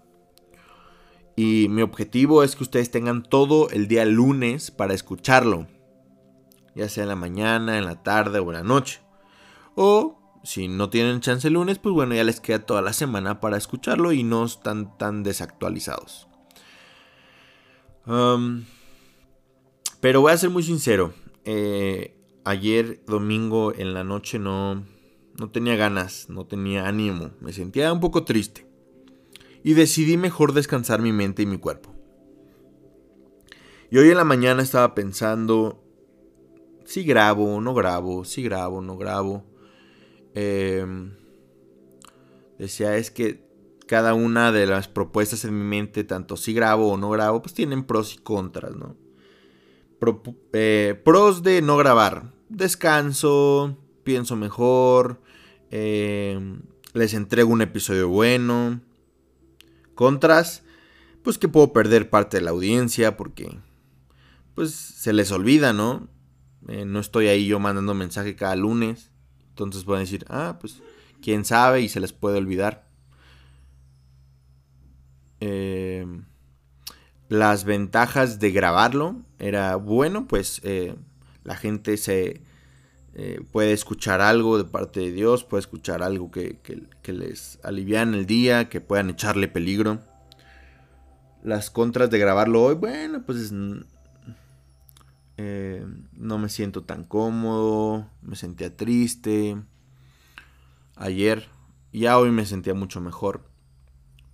Y 1.35 1.69
mi 1.69 1.81
objetivo 1.81 2.43
es 2.43 2.55
que 2.55 2.61
ustedes 2.61 2.91
tengan 2.91 3.23
todo 3.23 3.67
el 3.71 3.87
día 3.87 4.05
lunes 4.05 4.69
para 4.69 4.93
escucharlo. 4.93 5.65
Ya 6.75 6.87
sea 6.87 7.01
en 7.01 7.09
la 7.09 7.15
mañana, 7.15 7.79
en 7.79 7.85
la 7.85 8.03
tarde 8.03 8.37
o 8.37 8.51
en 8.51 8.57
la 8.57 8.63
noche. 8.63 9.01
O 9.73 10.37
si 10.43 10.67
no 10.67 10.91
tienen 10.91 11.19
chance 11.19 11.47
el 11.47 11.55
lunes, 11.55 11.79
pues 11.79 11.95
bueno, 11.95 12.13
ya 12.13 12.23
les 12.23 12.39
queda 12.39 12.59
toda 12.59 12.83
la 12.83 12.93
semana 12.93 13.39
para 13.39 13.57
escucharlo 13.57 14.11
y 14.11 14.21
no 14.21 14.45
están 14.45 14.99
tan 14.99 15.23
desactualizados. 15.23 16.27
pero 19.99 20.21
voy 20.21 20.31
a 20.31 20.37
ser 20.37 20.51
muy 20.51 20.61
sincero. 20.61 21.11
Eh, 21.43 22.18
ayer 22.49 22.99
domingo 23.05 23.73
en 23.75 23.93
la 23.93 24.03
noche 24.03 24.39
no, 24.39 24.83
no 25.37 25.51
tenía 25.51 25.75
ganas, 25.75 26.29
no 26.29 26.47
tenía 26.47 26.87
ánimo, 26.87 27.29
me 27.41 27.53
sentía 27.53 27.93
un 27.93 27.99
poco 27.99 28.23
triste. 28.23 28.67
Y 29.63 29.73
decidí 29.73 30.17
mejor 30.17 30.53
descansar 30.53 30.99
mi 30.99 31.11
mente 31.11 31.43
y 31.43 31.45
mi 31.45 31.59
cuerpo. 31.59 31.93
Y 33.91 33.97
hoy 33.99 34.09
en 34.09 34.17
la 34.17 34.23
mañana 34.23 34.63
estaba 34.63 34.95
pensando, 34.95 35.83
si 36.85 37.03
grabo, 37.03 37.61
no 37.61 37.75
grabo, 37.75 38.25
si 38.25 38.41
grabo, 38.41 38.81
no 38.81 38.97
grabo. 38.97 39.45
Em, 40.33 41.11
decía, 42.57 42.97
es 42.97 43.11
que 43.11 43.47
cada 43.85 44.15
una 44.15 44.51
de 44.51 44.65
las 44.65 44.87
propuestas 44.87 45.45
en 45.45 45.55
mi 45.55 45.65
mente, 45.65 46.03
tanto 46.03 46.35
si 46.35 46.53
grabo 46.53 46.91
o 46.91 46.97
no 46.97 47.11
grabo, 47.11 47.43
pues 47.43 47.53
tienen 47.53 47.83
pros 47.83 48.15
y 48.15 48.17
contras, 48.17 48.75
¿no? 48.75 48.95
Eh, 50.53 50.99
pros 51.03 51.43
de 51.43 51.61
no 51.61 51.75
grabar 51.75 52.38
descanso, 52.49 53.77
pienso 54.03 54.35
mejor, 54.35 55.21
em, 55.71 56.61
les 56.93 57.13
entrego 57.13 57.51
un 57.51 57.61
episodio 57.61 58.09
bueno. 58.09 58.81
Contras, 59.95 60.63
pues 61.23 61.37
que 61.37 61.47
puedo 61.47 61.73
perder 61.73 62.09
parte 62.09 62.37
de 62.37 62.43
la 62.43 62.51
audiencia 62.51 63.17
porque 63.17 63.59
pues 64.55 64.71
se 64.71 65.13
les 65.13 65.31
olvida, 65.31 65.73
¿no? 65.73 66.07
Eh, 66.67 66.85
no 66.85 66.99
estoy 66.99 67.27
ahí 67.27 67.47
yo 67.47 67.59
mandando 67.59 67.93
mensaje 67.93 68.35
cada 68.35 68.55
lunes. 68.55 69.11
Entonces 69.49 69.83
pueden 69.83 70.03
decir, 70.03 70.25
ah, 70.29 70.57
pues 70.59 70.81
quién 71.21 71.45
sabe 71.45 71.81
y 71.81 71.89
se 71.89 71.99
les 71.99 72.13
puede 72.13 72.37
olvidar. 72.37 72.89
Em, 75.39 76.25
las 77.29 77.63
ventajas 77.63 78.39
de 78.39 78.51
grabarlo 78.51 79.17
era 79.37 79.75
bueno, 79.75 80.27
pues 80.27 80.61
eh, 80.63 80.95
la 81.49 81.55
gente 81.55 81.97
se 81.97 82.43
eh, 83.15 83.41
puede 83.51 83.73
escuchar 83.73 84.21
algo 84.21 84.59
de 84.59 84.65
parte 84.65 84.99
de 84.99 85.11
Dios, 85.11 85.43
puede 85.43 85.61
escuchar 85.61 86.03
algo 86.03 86.29
que, 86.29 86.59
les 87.07 87.57
alivian 87.63 88.13
el 88.13 88.27
día, 88.27 88.69
que 88.69 88.81
puedan 88.81 89.09
echarle 89.09 89.47
peligro. 89.47 89.99
Las 91.41 91.71
contras 91.71 92.11
de 92.11 92.19
grabarlo 92.19 92.61
hoy, 92.61 92.75
bueno, 92.75 93.23
pues 93.25 93.51
eh, 95.37 95.87
no 96.13 96.37
me 96.37 96.49
siento 96.49 96.83
tan 96.83 97.03
cómodo, 97.03 98.07
me 98.21 98.35
sentía 98.35 98.77
triste. 98.77 99.57
Ayer, 100.97 101.47
ya 101.91 102.19
hoy 102.19 102.29
me 102.29 102.45
sentía 102.45 102.75
mucho 102.75 103.01
mejor. 103.01 103.49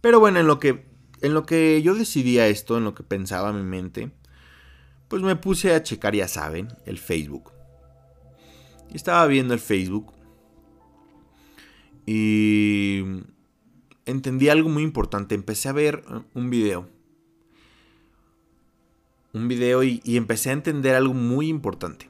Pero 0.01 0.19
bueno, 0.19 0.41
en 0.41 0.47
lo 0.47 0.59
que, 0.59 0.85
en 1.21 1.33
lo 1.33 1.45
que 1.45 1.81
yo 1.81 1.95
decidía 1.95 2.47
esto, 2.47 2.77
en 2.77 2.83
lo 2.83 2.93
que 2.93 3.03
pensaba 3.03 3.53
mi 3.53 3.63
mente, 3.63 4.11
pues 5.07 5.21
me 5.21 5.35
puse 5.35 5.73
a 5.73 5.83
checar, 5.83 6.15
ya 6.15 6.27
saben, 6.27 6.67
el 6.85 6.97
Facebook. 6.97 7.51
Estaba 8.93 9.25
viendo 9.27 9.53
el 9.53 9.59
Facebook 9.59 10.13
y 12.05 13.03
entendí 14.05 14.49
algo 14.49 14.69
muy 14.69 14.83
importante. 14.83 15.35
Empecé 15.35 15.69
a 15.69 15.73
ver 15.73 16.03
un 16.33 16.49
video. 16.49 16.89
Un 19.33 19.47
video 19.47 19.83
y, 19.83 20.01
y 20.05 20.17
empecé 20.17 20.49
a 20.49 20.53
entender 20.53 20.95
algo 20.95 21.13
muy 21.13 21.49
importante. 21.49 22.09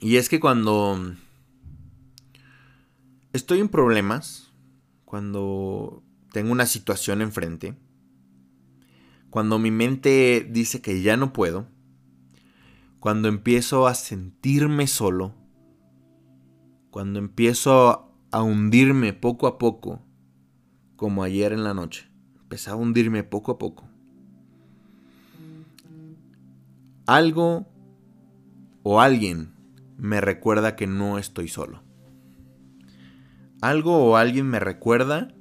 Y 0.00 0.16
es 0.16 0.28
que 0.28 0.40
cuando 0.40 1.14
estoy 3.32 3.60
en 3.60 3.68
problemas, 3.68 4.52
cuando 5.04 6.02
tengo 6.32 6.52
una 6.52 6.66
situación 6.66 7.22
enfrente, 7.22 7.76
cuando 9.32 9.58
mi 9.58 9.70
mente 9.70 10.46
dice 10.50 10.82
que 10.82 11.00
ya 11.00 11.16
no 11.16 11.32
puedo, 11.32 11.66
cuando 13.00 13.28
empiezo 13.28 13.86
a 13.86 13.94
sentirme 13.94 14.86
solo, 14.86 15.32
cuando 16.90 17.18
empiezo 17.18 18.12
a 18.30 18.42
hundirme 18.42 19.14
poco 19.14 19.46
a 19.46 19.56
poco, 19.56 20.02
como 20.96 21.22
ayer 21.22 21.54
en 21.54 21.64
la 21.64 21.72
noche, 21.72 22.10
empezaba 22.42 22.76
a 22.76 22.80
hundirme 22.82 23.24
poco 23.24 23.52
a 23.52 23.58
poco. 23.58 23.88
Algo 27.06 27.66
o 28.82 29.00
alguien 29.00 29.54
me 29.96 30.20
recuerda 30.20 30.76
que 30.76 30.86
no 30.86 31.16
estoy 31.16 31.48
solo. 31.48 31.82
Algo 33.62 33.96
o 33.96 34.16
alguien 34.18 34.46
me 34.46 34.60
recuerda 34.60 35.34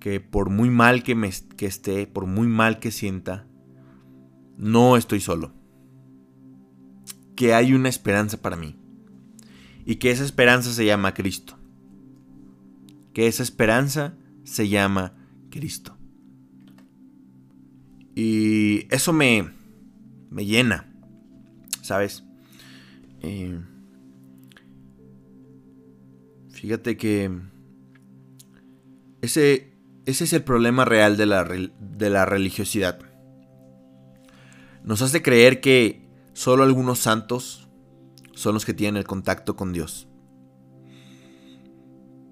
que 0.00 0.20
por 0.20 0.50
muy 0.50 0.70
mal 0.70 1.02
que, 1.02 1.14
me, 1.14 1.30
que 1.56 1.66
esté, 1.66 2.06
por 2.06 2.26
muy 2.26 2.46
mal 2.46 2.78
que 2.78 2.90
sienta, 2.90 3.46
no 4.56 4.96
estoy 4.96 5.20
solo. 5.20 5.52
Que 7.34 7.54
hay 7.54 7.74
una 7.74 7.88
esperanza 7.88 8.40
para 8.40 8.56
mí. 8.56 8.76
Y 9.84 9.96
que 9.96 10.10
esa 10.10 10.24
esperanza 10.24 10.72
se 10.72 10.84
llama 10.84 11.14
Cristo. 11.14 11.58
Que 13.12 13.26
esa 13.26 13.42
esperanza 13.42 14.16
se 14.44 14.68
llama 14.68 15.14
Cristo. 15.50 15.96
Y 18.14 18.86
eso 18.90 19.12
me, 19.12 19.50
me 20.30 20.46
llena, 20.46 20.90
¿sabes? 21.82 22.24
Eh, 23.20 23.60
fíjate 26.48 26.96
que 26.96 27.30
ese, 29.20 29.75
ese 30.06 30.24
es 30.24 30.32
el 30.32 30.44
problema 30.44 30.84
real 30.84 31.16
de 31.16 31.26
la, 31.26 31.44
de 31.44 32.10
la 32.10 32.24
religiosidad. 32.24 32.98
Nos 34.84 35.02
hace 35.02 35.20
creer 35.20 35.60
que 35.60 36.08
solo 36.32 36.62
algunos 36.62 37.00
santos 37.00 37.68
son 38.32 38.54
los 38.54 38.64
que 38.64 38.74
tienen 38.74 38.98
el 38.98 39.06
contacto 39.06 39.56
con 39.56 39.72
Dios. 39.72 40.08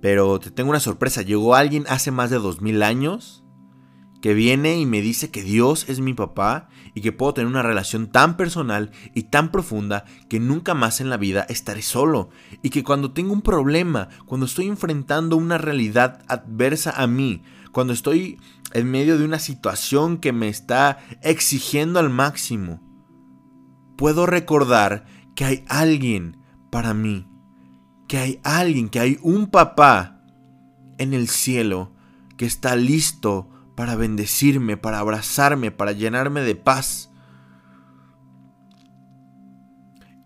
Pero 0.00 0.38
te 0.38 0.50
tengo 0.50 0.70
una 0.70 0.80
sorpresa, 0.80 1.22
llegó 1.22 1.54
alguien 1.54 1.84
hace 1.88 2.10
más 2.10 2.30
de 2.30 2.38
dos 2.38 2.60
mil 2.60 2.82
años 2.82 3.42
que 4.20 4.34
viene 4.34 4.78
y 4.78 4.86
me 4.86 5.00
dice 5.00 5.30
que 5.30 5.42
Dios 5.42 5.86
es 5.88 6.00
mi 6.00 6.14
papá 6.14 6.68
y 6.94 7.00
que 7.00 7.12
puedo 7.12 7.34
tener 7.34 7.48
una 7.48 7.62
relación 7.62 8.06
tan 8.06 8.36
personal 8.36 8.90
y 9.14 9.24
tan 9.24 9.50
profunda 9.50 10.04
que 10.28 10.40
nunca 10.40 10.74
más 10.74 11.00
en 11.00 11.10
la 11.10 11.16
vida 11.16 11.44
estaré 11.48 11.82
solo 11.82 12.30
y 12.62 12.70
que 12.70 12.84
cuando 12.84 13.12
tengo 13.12 13.32
un 13.32 13.42
problema, 13.42 14.08
cuando 14.26 14.46
estoy 14.46 14.68
enfrentando 14.68 15.36
una 15.36 15.58
realidad 15.58 16.22
adversa 16.28 16.92
a 16.96 17.06
mí, 17.06 17.42
cuando 17.74 17.92
estoy 17.92 18.40
en 18.72 18.90
medio 18.90 19.18
de 19.18 19.24
una 19.24 19.40
situación 19.40 20.18
que 20.18 20.32
me 20.32 20.48
está 20.48 20.98
exigiendo 21.22 21.98
al 21.98 22.08
máximo, 22.08 22.80
puedo 23.98 24.26
recordar 24.26 25.04
que 25.34 25.44
hay 25.44 25.64
alguien 25.68 26.38
para 26.70 26.94
mí, 26.94 27.28
que 28.08 28.18
hay 28.18 28.40
alguien, 28.44 28.88
que 28.88 29.00
hay 29.00 29.18
un 29.22 29.48
papá 29.48 30.22
en 30.98 31.12
el 31.12 31.28
cielo 31.28 31.92
que 32.36 32.46
está 32.46 32.76
listo 32.76 33.50
para 33.74 33.96
bendecirme, 33.96 34.76
para 34.76 35.00
abrazarme, 35.00 35.72
para 35.72 35.90
llenarme 35.90 36.42
de 36.42 36.54
paz. 36.54 37.10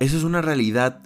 Esa 0.01 0.17
es 0.19 0.23
una 0.23 0.43
realidad 0.43 1.01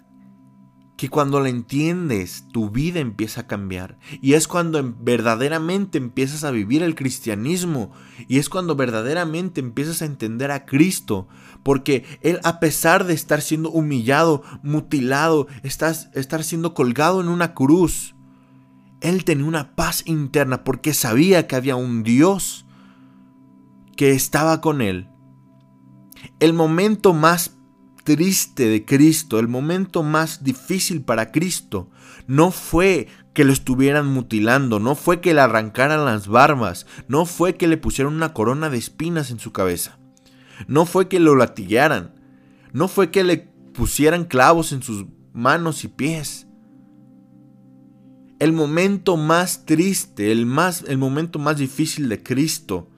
que 1.02 1.09
cuando 1.09 1.40
la 1.40 1.49
entiendes, 1.49 2.44
tu 2.52 2.71
vida 2.71 3.00
empieza 3.00 3.40
a 3.40 3.47
cambiar. 3.49 3.99
Y 4.21 4.35
es 4.35 4.47
cuando 4.47 4.94
verdaderamente 5.00 5.99
empiezas 5.99 6.44
a 6.44 6.52
vivir 6.52 6.85
el 6.85 6.94
cristianismo. 6.94 7.90
Y 8.28 8.38
es 8.38 8.49
cuando 8.49 8.76
verdaderamente 8.76 9.61
empiezas 9.61 10.00
a 10.00 10.04
entender 10.04 10.52
a 10.52 10.64
Cristo. 10.64 11.26
Porque 11.64 12.04
Él, 12.21 12.38
a 12.44 12.61
pesar 12.61 13.02
de 13.04 13.14
estar 13.14 13.42
siendo 13.42 13.68
humillado, 13.73 14.44
mutilado, 14.62 15.49
estar 15.64 16.44
siendo 16.44 16.73
colgado 16.73 17.21
en 17.21 17.26
una 17.26 17.52
cruz, 17.52 18.14
él 19.00 19.25
tenía 19.25 19.47
una 19.47 19.75
paz 19.75 20.04
interna 20.06 20.62
porque 20.62 20.94
sabía 20.94 21.49
que 21.49 21.56
había 21.56 21.75
un 21.75 22.04
Dios 22.04 22.64
que 23.97 24.12
estaba 24.12 24.61
con 24.61 24.80
él. 24.80 25.09
El 26.38 26.52
momento 26.52 27.12
más 27.12 27.56
triste 28.04 28.68
de 28.68 28.85
Cristo, 28.85 29.38
el 29.38 29.49
momento 29.49 30.02
más 30.02 30.44
difícil 30.44 31.02
para 31.02 31.32
Cristo, 31.32 31.90
no 32.26 32.50
fue 32.50 33.09
que 33.35 33.44
lo 33.44 33.52
estuvieran 33.52 34.06
mutilando, 34.06 34.78
no 34.78 34.94
fue 34.94 35.21
que 35.21 35.35
le 35.35 35.40
arrancaran 35.40 36.04
las 36.04 36.28
barbas, 36.28 36.87
no 37.09 37.25
fue 37.25 37.56
que 37.56 37.68
le 37.68 37.76
pusieran 37.76 38.14
una 38.14 38.35
corona 38.35 38.71
de 38.71 38.78
espinas 38.78 39.30
en 39.30 39.38
su 39.38 39.52
cabeza, 39.52 39.99
no 40.66 40.87
fue 40.87 41.09
que 41.09 41.21
lo 41.21 41.35
latillaran, 41.35 42.14
no 42.73 42.88
fue 42.88 43.11
que 43.11 43.25
le 43.25 43.38
pusieran 43.73 44.25
clavos 44.25 44.73
en 44.73 44.82
sus 44.82 45.06
manos 45.32 45.85
y 45.85 45.88
pies. 45.88 46.47
El 48.38 48.52
momento 48.52 49.16
más 49.16 49.64
triste, 49.66 50.32
el, 50.32 50.47
más, 50.47 50.85
el 50.88 50.99
momento 50.99 51.38
más 51.38 51.59
difícil 51.59 52.09
de 52.09 52.23
Cristo 52.23 52.90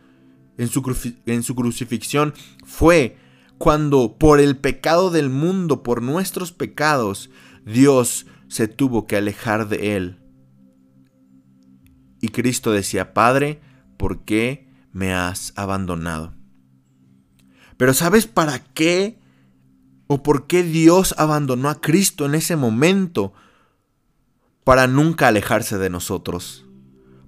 en 0.57 0.69
su, 0.69 0.83
en 1.27 1.43
su 1.43 1.55
crucifixión 1.55 2.35
fue 2.65 3.19
cuando 3.59 4.17
por 4.19 4.41
el 4.41 4.57
pecado 4.57 5.11
del 5.11 5.31
mundo, 5.31 5.83
por 5.83 6.03
nuestros 6.03 6.53
pecados, 6.53 7.31
Dios 7.65 8.27
se 8.49 8.69
tuvo 8.69 9.07
que 9.07 9.17
alejar 9.17 9.69
de 9.69 9.97
él. 9.97 10.21
Y 12.21 12.29
Cristo 12.29 12.73
decía, 12.73 13.15
Padre, 13.15 13.61
¿por 13.97 14.25
qué 14.25 14.69
me 14.93 15.13
has 15.13 15.53
abandonado? 15.57 16.35
Pero 17.77 17.95
¿sabes 17.95 18.27
para 18.27 18.59
qué? 18.59 19.19
¿O 20.07 20.23
por 20.23 20.47
qué 20.47 20.63
Dios 20.63 21.15
abandonó 21.19 21.69
a 21.69 21.81
Cristo 21.81 22.27
en 22.27 22.35
ese 22.35 22.57
momento? 22.57 23.35
para 24.65 24.87
nunca 24.87 25.29
alejarse 25.29 25.79
de 25.79 25.91
nosotros. 25.91 26.64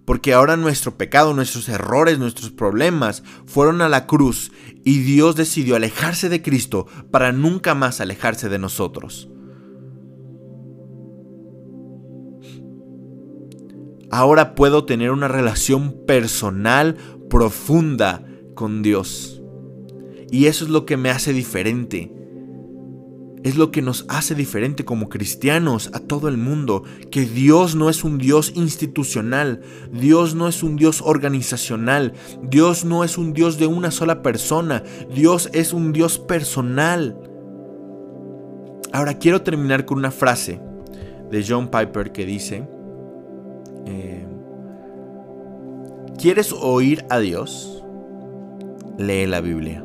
Porque 0.06 0.32
ahora 0.32 0.56
nuestro 0.56 0.96
pecado, 0.96 1.34
nuestros 1.34 1.68
errores, 1.68 2.18
nuestros 2.18 2.50
problemas 2.50 3.22
fueron 3.44 3.82
a 3.82 3.88
la 3.88 4.06
cruz 4.06 4.52
y 4.84 5.00
Dios 5.00 5.36
decidió 5.36 5.76
alejarse 5.76 6.28
de 6.28 6.40
Cristo 6.40 6.86
para 7.10 7.32
nunca 7.32 7.74
más 7.74 8.00
alejarse 8.00 8.48
de 8.48 8.58
nosotros. 8.58 9.28
Ahora 14.10 14.54
puedo 14.54 14.84
tener 14.84 15.10
una 15.10 15.28
relación 15.28 16.06
personal 16.06 16.96
profunda 17.28 18.24
con 18.54 18.82
Dios. 18.82 19.42
Y 20.30 20.46
eso 20.46 20.64
es 20.64 20.70
lo 20.70 20.86
que 20.86 20.96
me 20.96 21.10
hace 21.10 21.32
diferente 21.32 22.15
es 23.44 23.56
lo 23.56 23.70
que 23.70 23.82
nos 23.82 24.06
hace 24.08 24.34
diferente 24.34 24.84
como 24.84 25.08
cristianos 25.08 25.90
a 25.92 26.00
todo 26.00 26.28
el 26.28 26.36
mundo, 26.36 26.82
que 27.10 27.22
Dios 27.22 27.76
no 27.76 27.88
es 27.90 28.02
un 28.04 28.18
Dios 28.18 28.52
institucional, 28.54 29.60
Dios 29.92 30.34
no 30.34 30.48
es 30.48 30.62
un 30.62 30.76
Dios 30.76 31.02
organizacional, 31.04 32.12
Dios 32.42 32.84
no 32.84 33.04
es 33.04 33.18
un 33.18 33.32
Dios 33.32 33.58
de 33.58 33.66
una 33.66 33.90
sola 33.90 34.22
persona, 34.22 34.82
Dios 35.14 35.50
es 35.52 35.72
un 35.72 35.92
Dios 35.92 36.18
personal. 36.18 37.18
Ahora 38.92 39.18
quiero 39.18 39.42
terminar 39.42 39.84
con 39.84 39.98
una 39.98 40.10
frase 40.10 40.60
de 41.30 41.44
John 41.46 41.68
Piper 41.68 42.12
que 42.12 42.24
dice, 42.24 42.68
eh, 43.86 44.26
¿quieres 46.18 46.52
oír 46.52 47.04
a 47.10 47.18
Dios? 47.18 47.84
Lee 48.98 49.26
la 49.26 49.40
Biblia. 49.40 49.84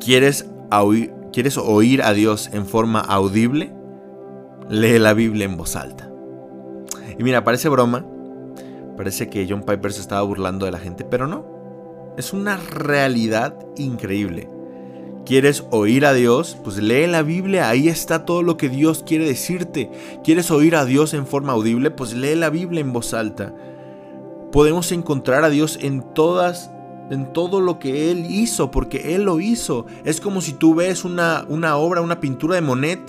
¿Quieres 0.00 0.46
oír 0.70 1.21
¿Quieres 1.32 1.56
oír 1.56 2.02
a 2.02 2.12
Dios 2.12 2.50
en 2.52 2.66
forma 2.66 3.00
audible? 3.00 3.72
Lee 4.68 4.98
la 4.98 5.14
Biblia 5.14 5.46
en 5.46 5.56
voz 5.56 5.76
alta. 5.76 6.10
Y 7.18 7.22
mira, 7.22 7.42
parece 7.42 7.70
broma. 7.70 8.04
Parece 8.98 9.30
que 9.30 9.46
John 9.48 9.62
Piper 9.62 9.92
se 9.92 10.02
estaba 10.02 10.22
burlando 10.22 10.66
de 10.66 10.72
la 10.72 10.78
gente, 10.78 11.04
pero 11.04 11.26
no. 11.26 11.46
Es 12.18 12.34
una 12.34 12.58
realidad 12.58 13.56
increíble. 13.76 14.50
¿Quieres 15.24 15.64
oír 15.70 16.04
a 16.04 16.12
Dios? 16.12 16.58
Pues 16.62 16.76
lee 16.78 17.06
la 17.06 17.22
Biblia, 17.22 17.70
ahí 17.70 17.88
está 17.88 18.24
todo 18.24 18.42
lo 18.42 18.56
que 18.56 18.68
Dios 18.68 19.04
quiere 19.06 19.24
decirte. 19.24 19.90
¿Quieres 20.24 20.50
oír 20.50 20.74
a 20.74 20.84
Dios 20.84 21.14
en 21.14 21.26
forma 21.26 21.52
audible? 21.52 21.90
Pues 21.90 22.12
lee 22.12 22.34
la 22.34 22.50
Biblia 22.50 22.80
en 22.80 22.92
voz 22.92 23.14
alta. 23.14 23.54
Podemos 24.50 24.90
encontrar 24.90 25.44
a 25.44 25.48
Dios 25.48 25.78
en 25.80 26.02
todas 26.12 26.71
en 27.10 27.32
todo 27.32 27.60
lo 27.60 27.78
que 27.78 28.10
él 28.10 28.26
hizo, 28.30 28.70
porque 28.70 29.14
él 29.14 29.24
lo 29.24 29.40
hizo. 29.40 29.86
Es 30.04 30.20
como 30.20 30.40
si 30.40 30.52
tú 30.52 30.74
ves 30.74 31.04
una, 31.04 31.44
una 31.48 31.76
obra, 31.76 32.00
una 32.00 32.20
pintura 32.20 32.54
de 32.54 32.62
Monet, 32.62 33.00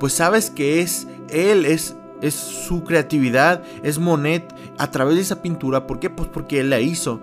pues 0.00 0.14
sabes 0.14 0.50
que 0.50 0.80
es 0.80 1.06
él, 1.30 1.64
es, 1.64 1.96
es 2.20 2.34
su 2.34 2.82
creatividad, 2.82 3.62
es 3.82 3.98
Monet 3.98 4.52
a 4.78 4.90
través 4.90 5.16
de 5.16 5.22
esa 5.22 5.42
pintura. 5.42 5.86
¿Por 5.86 6.00
qué? 6.00 6.10
Pues 6.10 6.28
porque 6.28 6.60
él 6.60 6.70
la 6.70 6.80
hizo. 6.80 7.20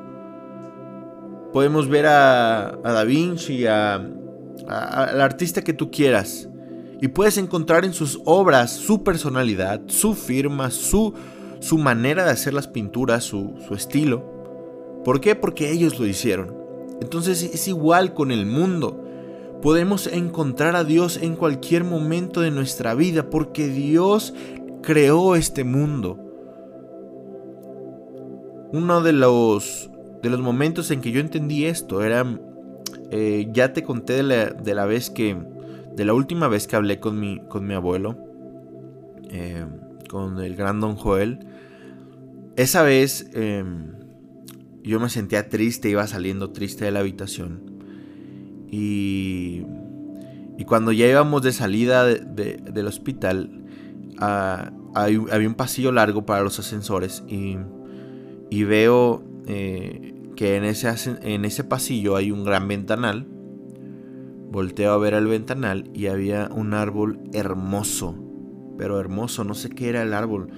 Podemos 1.52 1.90
ver 1.90 2.06
a, 2.06 2.68
a 2.68 2.92
Da 2.94 3.04
Vinci, 3.04 3.66
a, 3.66 3.96
al 4.68 5.22
artista 5.22 5.64
que 5.64 5.74
tú 5.74 5.92
quieras. 5.92 6.48
Y 7.02 7.08
puedes 7.08 7.38
encontrar 7.38 7.86
en 7.86 7.94
sus 7.94 8.20
obras 8.26 8.72
su 8.72 9.04
personalidad, 9.04 9.82
su 9.88 10.14
firma, 10.14 10.70
su, 10.70 11.14
su 11.60 11.78
manera 11.78 12.26
de 12.26 12.32
hacer 12.32 12.54
las 12.54 12.68
pinturas, 12.68 13.24
su, 13.24 13.56
su 13.68 13.74
estilo. 13.74 14.39
¿Por 15.04 15.22
qué? 15.22 15.36
Porque 15.36 15.72
ellos 15.72 16.00
lo 16.00 16.06
hicieron. 16.06 16.56
Entonces 17.02 17.44
es 17.44 17.68
igual 17.68 18.14
con 18.14 18.32
el 18.32 18.46
mundo. 18.46 19.04
Podemos 19.62 20.08
encontrar 20.08 20.76
a 20.76 20.84
Dios 20.84 21.18
en 21.22 21.36
cualquier 21.36 21.84
momento 21.84 22.42
de 22.42 22.52
nuestra 22.52 22.94
vida 22.94 23.30
porque 23.30 23.68
Dios 23.68 24.34
creó 24.82 25.36
este 25.36 25.64
mundo. 25.64 26.18
Uno 28.72 29.02
de 29.02 29.14
los, 29.14 29.90
de 30.22 30.30
los 30.30 30.40
momentos 30.42 30.92
en 30.92 31.02
que 31.02 31.12
yo 31.12 31.20
entendí 31.20 31.66
esto 31.66 32.04
era, 32.04 32.26
eh, 33.12 33.48
ya 33.52 33.74
te 33.74 33.84
conté 33.84 34.22
de 34.24 34.74
la, 34.76 34.86
vez 34.86 35.10
que, 35.10 35.36
de 35.96 36.06
la 36.06 36.14
última 36.14 36.48
vez 36.48 36.68
que 36.68 36.76
hablé 36.76 37.00
con 37.00 37.20
mi, 37.20 37.40
con 37.48 37.66
mi 37.66 37.74
abuelo, 37.74 38.18
eh, 39.30 39.66
con 40.10 40.40
el 40.40 40.56
gran 40.56 40.80
don 40.80 40.96
Joel. 40.96 41.40
Esa 42.56 42.84
vez... 42.84 43.30
Em, 43.34 44.00
yo 44.84 45.00
me 45.00 45.10
sentía 45.10 45.50
triste, 45.50 45.90
iba 45.90 46.06
saliendo 46.08 46.52
triste 46.52 46.86
de 46.86 46.92
la 46.92 47.00
habitación. 47.00 47.80
Y, 48.72 49.64
y 50.58 50.66
cuando 50.66 50.92
ya 50.92 51.08
íbamos 51.08 51.42
de 51.42 51.52
salida 51.52 52.06
del 52.06 52.88
hospital, 52.88 53.64
ah, 54.20 54.72
había 54.94 55.48
un 55.48 55.56
pasillo 55.56 55.92
largo 55.92 56.26
para 56.26 56.44
los 56.44 56.60
ascensores 56.60 57.24
y, 57.28 57.58
y 58.50 58.64
veo 58.64 59.24
eh, 59.48 60.16
que 60.36 60.56
en 60.56 60.64
ese, 60.64 60.90
en 61.22 61.46
ese 61.46 61.64
pasillo 61.64 62.16
hay 62.16 62.32
un 62.32 62.44
gran 62.44 62.68
ventanal. 62.68 63.28
Volteo 64.52 64.94
a 64.94 64.98
ver 64.98 65.14
el 65.14 65.28
ventanal 65.28 65.92
y 65.94 66.08
había 66.08 66.50
un 66.52 66.74
árbol 66.74 67.20
hermoso, 67.34 68.16
pero 68.78 69.00
hermoso, 69.00 69.44
no 69.44 69.54
sé 69.54 69.70
qué 69.70 69.90
era 69.90 70.02
el 70.02 70.14
árbol, 70.14 70.50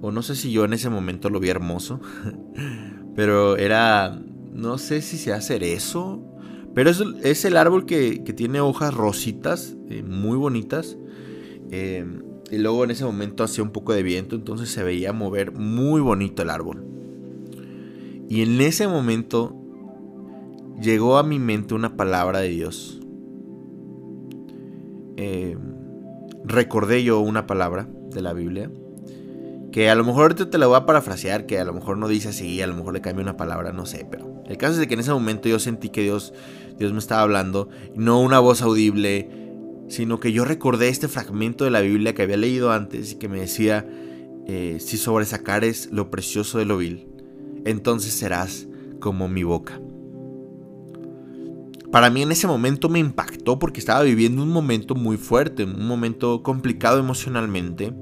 o 0.00 0.12
no 0.12 0.22
sé 0.22 0.36
si 0.36 0.52
yo 0.52 0.64
en 0.64 0.74
ese 0.74 0.90
momento 0.90 1.28
lo 1.28 1.40
vi 1.40 1.48
hermoso. 1.48 2.00
Pero 3.14 3.56
era, 3.56 4.20
no 4.52 4.78
sé 4.78 5.02
si 5.02 5.16
se 5.16 5.32
hacer 5.32 5.62
eso. 5.62 6.22
Pero 6.74 6.90
es, 6.90 7.02
es 7.22 7.44
el 7.44 7.56
árbol 7.56 7.84
que, 7.84 8.18
tiene 8.36 8.60
hojas 8.60 8.94
rositas, 8.94 9.76
eh, 9.88 10.02
muy 10.02 10.36
bonitas. 10.36 10.96
Eh, 11.70 12.04
y 12.50 12.58
luego 12.58 12.84
en 12.84 12.90
ese 12.90 13.04
momento 13.04 13.44
hacía 13.44 13.64
un 13.64 13.70
poco 13.70 13.94
de 13.94 14.02
viento, 14.02 14.36
entonces 14.36 14.70
se 14.70 14.82
veía 14.82 15.12
mover 15.12 15.52
muy 15.52 16.00
bonito 16.00 16.42
el 16.42 16.50
árbol. 16.50 16.84
Y 18.28 18.42
en 18.42 18.60
ese 18.60 18.88
momento 18.88 19.56
llegó 20.80 21.16
a 21.16 21.22
mi 21.22 21.38
mente 21.38 21.74
una 21.74 21.96
palabra 21.96 22.40
de 22.40 22.48
Dios. 22.48 23.00
Eh, 25.16 25.56
recordé 26.44 27.04
yo 27.04 27.20
una 27.20 27.46
palabra 27.46 27.88
de 28.10 28.20
la 28.20 28.32
Biblia. 28.32 28.70
Que 29.72 29.88
a 29.88 29.94
lo 29.94 30.04
mejor 30.04 30.22
ahorita 30.22 30.50
te 30.50 30.58
la 30.58 30.66
voy 30.66 30.76
a 30.76 30.86
parafrasear, 30.86 31.46
que 31.46 31.58
a 31.58 31.64
lo 31.64 31.72
mejor 31.72 31.96
no 31.96 32.06
dice 32.06 32.28
así, 32.28 32.60
a 32.60 32.66
lo 32.66 32.74
mejor 32.74 32.92
le 32.92 33.00
cambia 33.00 33.22
una 33.22 33.36
palabra, 33.36 33.72
no 33.72 33.86
sé, 33.86 34.06
pero 34.08 34.42
el 34.46 34.58
caso 34.58 34.74
es 34.74 34.78
de 34.78 34.86
que 34.86 34.94
en 34.94 35.00
ese 35.00 35.12
momento 35.12 35.48
yo 35.48 35.58
sentí 35.58 35.88
que 35.88 36.02
Dios, 36.02 36.34
Dios 36.78 36.92
me 36.92 36.98
estaba 36.98 37.22
hablando, 37.22 37.70
no 37.94 38.20
una 38.20 38.38
voz 38.38 38.60
audible, 38.60 39.30
sino 39.88 40.20
que 40.20 40.32
yo 40.32 40.44
recordé 40.44 40.88
este 40.88 41.08
fragmento 41.08 41.64
de 41.64 41.70
la 41.70 41.80
Biblia 41.80 42.14
que 42.14 42.22
había 42.22 42.36
leído 42.36 42.70
antes 42.70 43.12
y 43.12 43.14
que 43.16 43.28
me 43.28 43.40
decía, 43.40 43.86
eh, 44.46 44.78
si 44.78 44.98
sobresacares 44.98 45.88
lo 45.90 46.10
precioso 46.10 46.58
de 46.58 46.66
lo 46.66 46.76
vil, 46.76 47.06
entonces 47.64 48.12
serás 48.12 48.66
como 49.00 49.28
mi 49.28 49.42
boca. 49.42 49.80
Para 51.92 52.08
mí 52.08 52.22
en 52.22 52.32
ese 52.32 52.46
momento 52.46 52.88
me 52.88 52.98
impactó 52.98 53.58
porque 53.58 53.78
estaba 53.78 54.02
viviendo 54.02 54.42
un 54.42 54.48
momento 54.48 54.94
muy 54.94 55.18
fuerte, 55.18 55.64
un 55.64 55.86
momento 55.86 56.42
complicado 56.42 56.98
emocionalmente, 56.98 57.92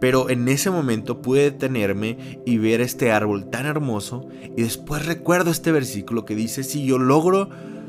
pero 0.00 0.28
en 0.30 0.48
ese 0.48 0.70
momento 0.70 1.22
pude 1.22 1.42
detenerme 1.42 2.40
y 2.44 2.58
ver 2.58 2.80
este 2.80 3.12
árbol 3.12 3.48
tan 3.50 3.66
hermoso 3.66 4.28
y 4.56 4.62
después 4.62 5.06
recuerdo 5.06 5.50
este 5.50 5.72
versículo 5.72 6.24
que 6.24 6.34
dice, 6.34 6.64
si 6.64 6.84
yo 6.84 6.98
logro 6.98 7.48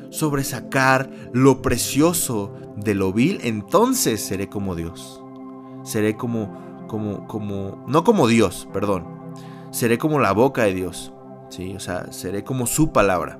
sobresacar 0.10 1.10
lo 1.34 1.62
precioso 1.62 2.54
de 2.78 2.96
lo 2.96 3.12
vil, 3.12 3.40
entonces 3.44 4.22
seré 4.22 4.48
como 4.48 4.76
Dios. 4.76 5.22
Seré 5.84 6.16
como, 6.16 6.86
como, 6.88 7.28
como, 7.28 7.84
no 7.88 8.04
como 8.04 8.28
Dios, 8.28 8.68
perdón. 8.74 9.06
Seré 9.72 9.98
como 9.98 10.20
la 10.20 10.32
boca 10.32 10.64
de 10.64 10.74
Dios. 10.74 11.14
Sí, 11.50 11.74
o 11.76 11.80
sea, 11.80 12.12
seré 12.12 12.44
como 12.44 12.68
su 12.68 12.92
palabra. 12.92 13.40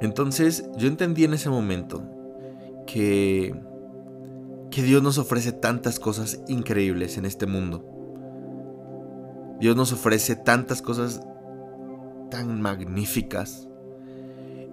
Entonces 0.00 0.68
yo 0.76 0.88
entendí 0.88 1.24
en 1.24 1.34
ese 1.34 1.48
momento 1.48 2.02
que, 2.86 3.54
que 4.70 4.82
Dios 4.82 5.02
nos 5.02 5.18
ofrece 5.18 5.52
tantas 5.52 5.98
cosas 6.00 6.40
increíbles 6.48 7.18
en 7.18 7.24
este 7.24 7.46
mundo. 7.46 7.84
Dios 9.60 9.76
nos 9.76 9.92
ofrece 9.92 10.36
tantas 10.36 10.82
cosas 10.82 11.20
tan 12.30 12.60
magníficas 12.60 13.68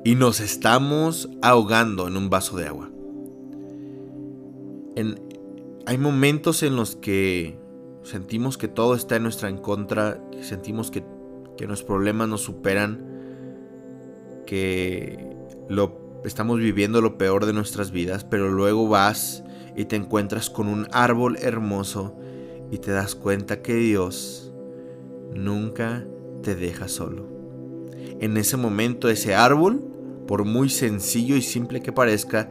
y 0.03 0.15
nos 0.15 0.39
estamos 0.39 1.29
ahogando 1.41 2.07
en 2.07 2.17
un 2.17 2.29
vaso 2.29 2.57
de 2.57 2.67
agua. 2.67 2.89
hay 5.85 5.97
momentos 5.97 6.63
en 6.63 6.75
los 6.75 6.95
que 6.95 7.57
sentimos 8.03 8.57
que 8.57 8.67
todo 8.67 8.95
está 8.95 9.15
en 9.15 9.23
nuestra 9.23 9.49
en 9.49 9.57
contra, 9.57 10.21
sentimos 10.41 10.91
que, 10.91 11.03
que 11.57 11.67
los 11.67 11.83
problemas 11.83 12.27
nos 12.27 12.41
superan, 12.41 13.05
que 14.45 15.35
lo, 15.69 16.21
estamos 16.25 16.59
viviendo 16.59 17.01
lo 17.01 17.17
peor 17.17 17.45
de 17.45 17.53
nuestras 17.53 17.91
vidas, 17.91 18.23
pero 18.23 18.49
luego 18.49 18.87
vas 18.87 19.43
y 19.75 19.85
te 19.85 19.95
encuentras 19.95 20.49
con 20.49 20.67
un 20.67 20.87
árbol 20.91 21.37
hermoso 21.41 22.15
y 22.71 22.77
te 22.77 22.91
das 22.91 23.15
cuenta 23.15 23.61
que 23.61 23.75
Dios 23.75 24.53
nunca 25.33 26.05
te 26.41 26.55
deja 26.55 26.87
solo. 26.87 27.27
En 28.19 28.37
ese 28.37 28.57
momento 28.57 29.09
ese 29.09 29.35
árbol 29.35 29.93
por 30.27 30.45
muy 30.45 30.69
sencillo 30.69 31.35
y 31.35 31.41
simple 31.41 31.81
que 31.81 31.91
parezca, 31.91 32.49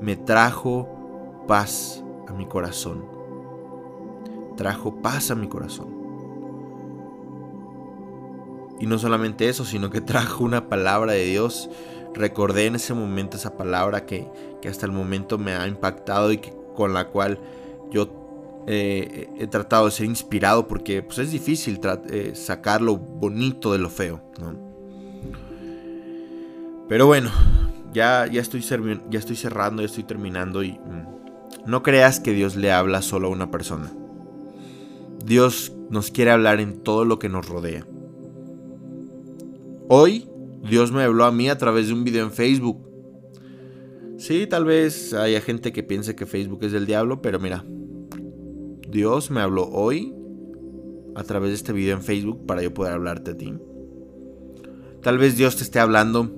me 0.00 0.16
trajo 0.16 1.44
paz 1.48 2.02
a 2.28 2.32
mi 2.32 2.46
corazón. 2.46 3.04
Trajo 4.56 5.00
paz 5.02 5.30
a 5.30 5.34
mi 5.34 5.48
corazón. 5.48 5.88
Y 8.80 8.86
no 8.86 8.98
solamente 8.98 9.48
eso, 9.48 9.64
sino 9.64 9.90
que 9.90 10.00
trajo 10.02 10.44
una 10.44 10.68
palabra 10.68 11.12
de 11.12 11.24
Dios. 11.24 11.70
Recordé 12.12 12.66
en 12.66 12.76
ese 12.76 12.94
momento 12.94 13.36
esa 13.36 13.56
palabra 13.56 14.06
que, 14.06 14.30
hasta 14.68 14.86
el 14.86 14.92
momento 14.92 15.36
me 15.38 15.54
ha 15.54 15.66
impactado 15.66 16.32
y 16.32 16.38
que, 16.38 16.54
con 16.74 16.92
la 16.92 17.08
cual 17.08 17.38
yo 17.90 18.64
eh, 18.66 19.28
he 19.38 19.46
tratado 19.46 19.86
de 19.86 19.90
ser 19.90 20.06
inspirado 20.06 20.66
porque 20.66 21.02
pues, 21.02 21.18
es 21.18 21.30
difícil 21.30 21.80
eh, 22.10 22.32
sacar 22.34 22.80
lo 22.80 22.96
bonito 22.96 23.72
de 23.72 23.78
lo 23.78 23.90
feo. 23.90 24.20
¿no? 24.40 24.54
Pero 26.88 27.06
bueno, 27.06 27.30
ya, 27.92 28.26
ya, 28.26 28.40
estoy 28.40 28.62
ya 28.62 29.18
estoy 29.18 29.36
cerrando, 29.36 29.82
ya 29.82 29.86
estoy 29.86 30.04
terminando 30.04 30.62
y 30.62 30.72
mm, 30.72 31.66
no 31.66 31.82
creas 31.82 32.20
que 32.20 32.32
Dios 32.32 32.56
le 32.56 32.72
habla 32.72 33.02
solo 33.02 33.28
a 33.28 33.30
una 33.30 33.50
persona. 33.50 33.92
Dios 35.24 35.72
nos 35.88 36.10
quiere 36.10 36.30
hablar 36.30 36.60
en 36.60 36.80
todo 36.80 37.04
lo 37.04 37.18
que 37.18 37.28
nos 37.28 37.48
rodea. 37.48 37.86
Hoy 39.88 40.28
Dios 40.62 40.92
me 40.92 41.02
habló 41.02 41.24
a 41.24 41.32
mí 41.32 41.48
a 41.48 41.58
través 41.58 41.88
de 41.88 41.94
un 41.94 42.04
video 42.04 42.24
en 42.24 42.32
Facebook. 42.32 42.93
Sí, 44.16 44.46
tal 44.46 44.64
vez 44.64 45.12
haya 45.12 45.40
gente 45.40 45.72
que 45.72 45.82
piense 45.82 46.14
que 46.14 46.24
Facebook 46.24 46.62
es 46.62 46.72
del 46.72 46.86
diablo, 46.86 47.20
pero 47.20 47.40
mira, 47.40 47.64
Dios 48.88 49.30
me 49.30 49.40
habló 49.40 49.68
hoy 49.68 50.14
a 51.16 51.24
través 51.24 51.50
de 51.50 51.56
este 51.56 51.72
video 51.72 51.96
en 51.96 52.02
Facebook 52.02 52.46
para 52.46 52.62
yo 52.62 52.72
poder 52.72 52.92
hablarte 52.92 53.32
a 53.32 53.36
ti. 53.36 53.54
Tal 55.02 55.18
vez 55.18 55.36
Dios 55.36 55.56
te 55.56 55.64
esté 55.64 55.80
hablando 55.80 56.30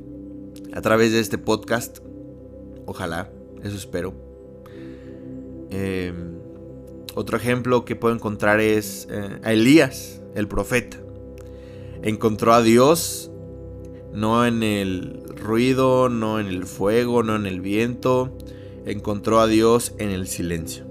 a 0.73 0.81
través 0.81 1.13
de 1.13 1.21
este 1.21 1.39
podcast. 1.39 1.99
Ojalá, 2.87 3.31
eso 3.63 3.77
espero. 3.77 4.15
Em, 5.71 6.39
otro 7.15 7.37
ejemplo 7.37 7.85
que 7.85 7.95
puedo 7.95 8.15
encontrar 8.15 8.61
es 8.61 9.07
eh, 9.11 9.39
a 9.43 9.53
Elías, 9.53 10.23
el 10.35 10.49
profeta. 10.49 10.97
Encontró 12.03 12.55
a 12.55 12.63
Dios 12.63 13.31
no 14.17 14.45
en 14.45 14.65
el 14.65 15.23
ruido, 15.37 16.09
no 16.09 16.41
en 16.41 16.47
el 16.47 16.65
fuego, 16.65 17.23
no 17.23 17.37
en 17.37 17.47
el 17.47 17.61
viento. 17.61 18.37
Encontró 18.85 19.39
a 19.39 19.47
Dios 19.47 19.95
en 19.99 20.11
el 20.11 20.27
silencio. 20.27 20.85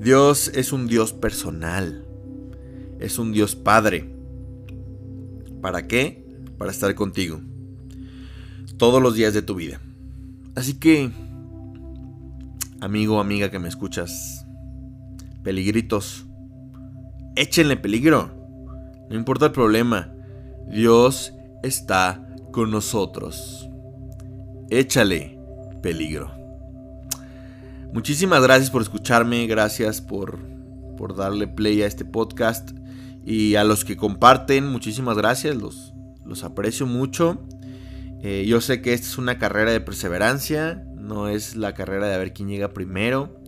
Dios 0.00 0.48
es 0.54 0.72
un 0.72 0.86
Dios 0.86 1.12
personal. 1.12 2.06
Es 2.98 3.18
un 3.18 3.32
Dios 3.32 3.56
Padre. 3.56 4.08
¿Para 5.60 5.86
qué? 5.86 6.24
Para 6.56 6.70
estar 6.70 6.94
contigo 6.94 7.40
todos 8.78 9.02
los 9.02 9.14
días 9.14 9.34
de 9.34 9.42
tu 9.42 9.54
vida. 9.54 9.80
Así 10.54 10.74
que, 10.74 11.10
amigo 12.80 13.20
amiga 13.20 13.50
que 13.50 13.58
me 13.58 13.68
escuchas, 13.68 14.46
peligritos, 15.42 16.26
échenle 17.36 17.76
peligro. 17.76 18.30
No 19.08 19.16
importa 19.16 19.46
el 19.46 19.52
problema, 19.52 20.12
Dios 20.66 21.32
está 21.62 22.26
con 22.52 22.70
nosotros. 22.70 23.68
Échale 24.68 25.38
peligro. 25.82 26.32
Muchísimas 27.92 28.42
gracias 28.42 28.70
por 28.70 28.82
escucharme, 28.82 29.46
gracias 29.46 30.00
por, 30.00 30.38
por 30.96 31.16
darle 31.16 31.46
play 31.46 31.82
a 31.82 31.86
este 31.86 32.04
podcast 32.04 32.72
y 33.24 33.54
a 33.54 33.64
los 33.64 33.84
que 33.84 33.96
comparten, 33.96 34.66
muchísimas 34.66 35.16
gracias, 35.16 35.56
los, 35.56 35.94
los 36.24 36.44
aprecio 36.44 36.86
mucho. 36.86 37.46
Eh, 38.22 38.44
yo 38.46 38.60
sé 38.60 38.82
que 38.82 38.92
esta 38.92 39.06
es 39.06 39.18
una 39.18 39.38
carrera 39.38 39.70
de 39.70 39.80
perseverancia, 39.80 40.84
no 40.96 41.28
es 41.28 41.54
la 41.54 41.74
carrera 41.74 42.08
de 42.08 42.14
a 42.14 42.18
ver 42.18 42.32
quién 42.32 42.48
llega 42.48 42.72
primero. 42.72 43.40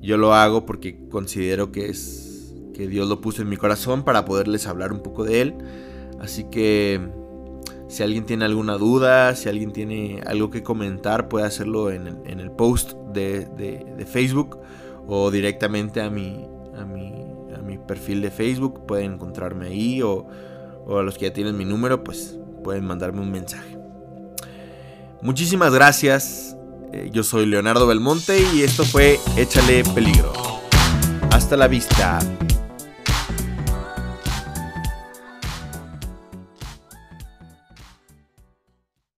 Yo 0.00 0.16
lo 0.16 0.34
hago 0.34 0.64
porque 0.64 1.06
considero 1.10 1.70
que 1.70 1.90
es 1.90 2.54
que 2.74 2.88
Dios 2.88 3.08
lo 3.08 3.20
puso 3.20 3.42
en 3.42 3.50
mi 3.50 3.58
corazón 3.58 4.04
para 4.04 4.24
poderles 4.24 4.66
hablar 4.66 4.92
un 4.92 5.02
poco 5.02 5.24
de 5.24 5.42
él. 5.42 5.54
Así 6.20 6.44
que 6.44 7.00
si 7.88 8.02
alguien 8.02 8.26
tiene 8.26 8.44
alguna 8.44 8.74
duda, 8.74 9.34
si 9.34 9.48
alguien 9.48 9.72
tiene 9.72 10.20
algo 10.26 10.50
que 10.50 10.62
comentar, 10.62 11.28
puede 11.28 11.46
hacerlo 11.46 11.90
en 11.90 12.06
el, 12.26 12.50
post 12.50 12.92
de, 13.12 14.06
Facebook 14.06 14.58
o 15.06 15.30
directamente 15.30 16.00
a 16.00 16.10
mi, 16.10 16.46
a 16.76 16.82
a 16.82 17.62
mi 17.62 17.78
perfil 17.78 18.22
de 18.22 18.30
Facebook. 18.30 18.86
Pueden 18.86 19.14
encontrarme 19.14 19.68
ahí 19.68 20.02
o, 20.02 20.26
o 20.86 20.98
a 20.98 21.02
los 21.02 21.16
que 21.18 21.26
ya 21.26 21.32
tienen 21.32 21.56
mi 21.56 21.64
número, 21.64 22.04
pues 22.04 22.38
pueden 22.62 22.84
mandarme 22.84 23.20
un 23.20 23.30
mensaje. 23.30 23.78
Muchísimas 25.22 25.72
gracias. 25.72 26.56
Eh, 26.92 27.10
yo 27.12 27.22
soy 27.22 27.46
Leonardo 27.46 27.86
Belmonte 27.86 28.42
y 28.54 28.62
esto 28.62 28.84
fue 28.84 29.18
Échale 29.36 29.84
Peligro. 29.94 30.32
Hasta 31.30 31.56
la 31.56 31.68
vista. 31.68 32.18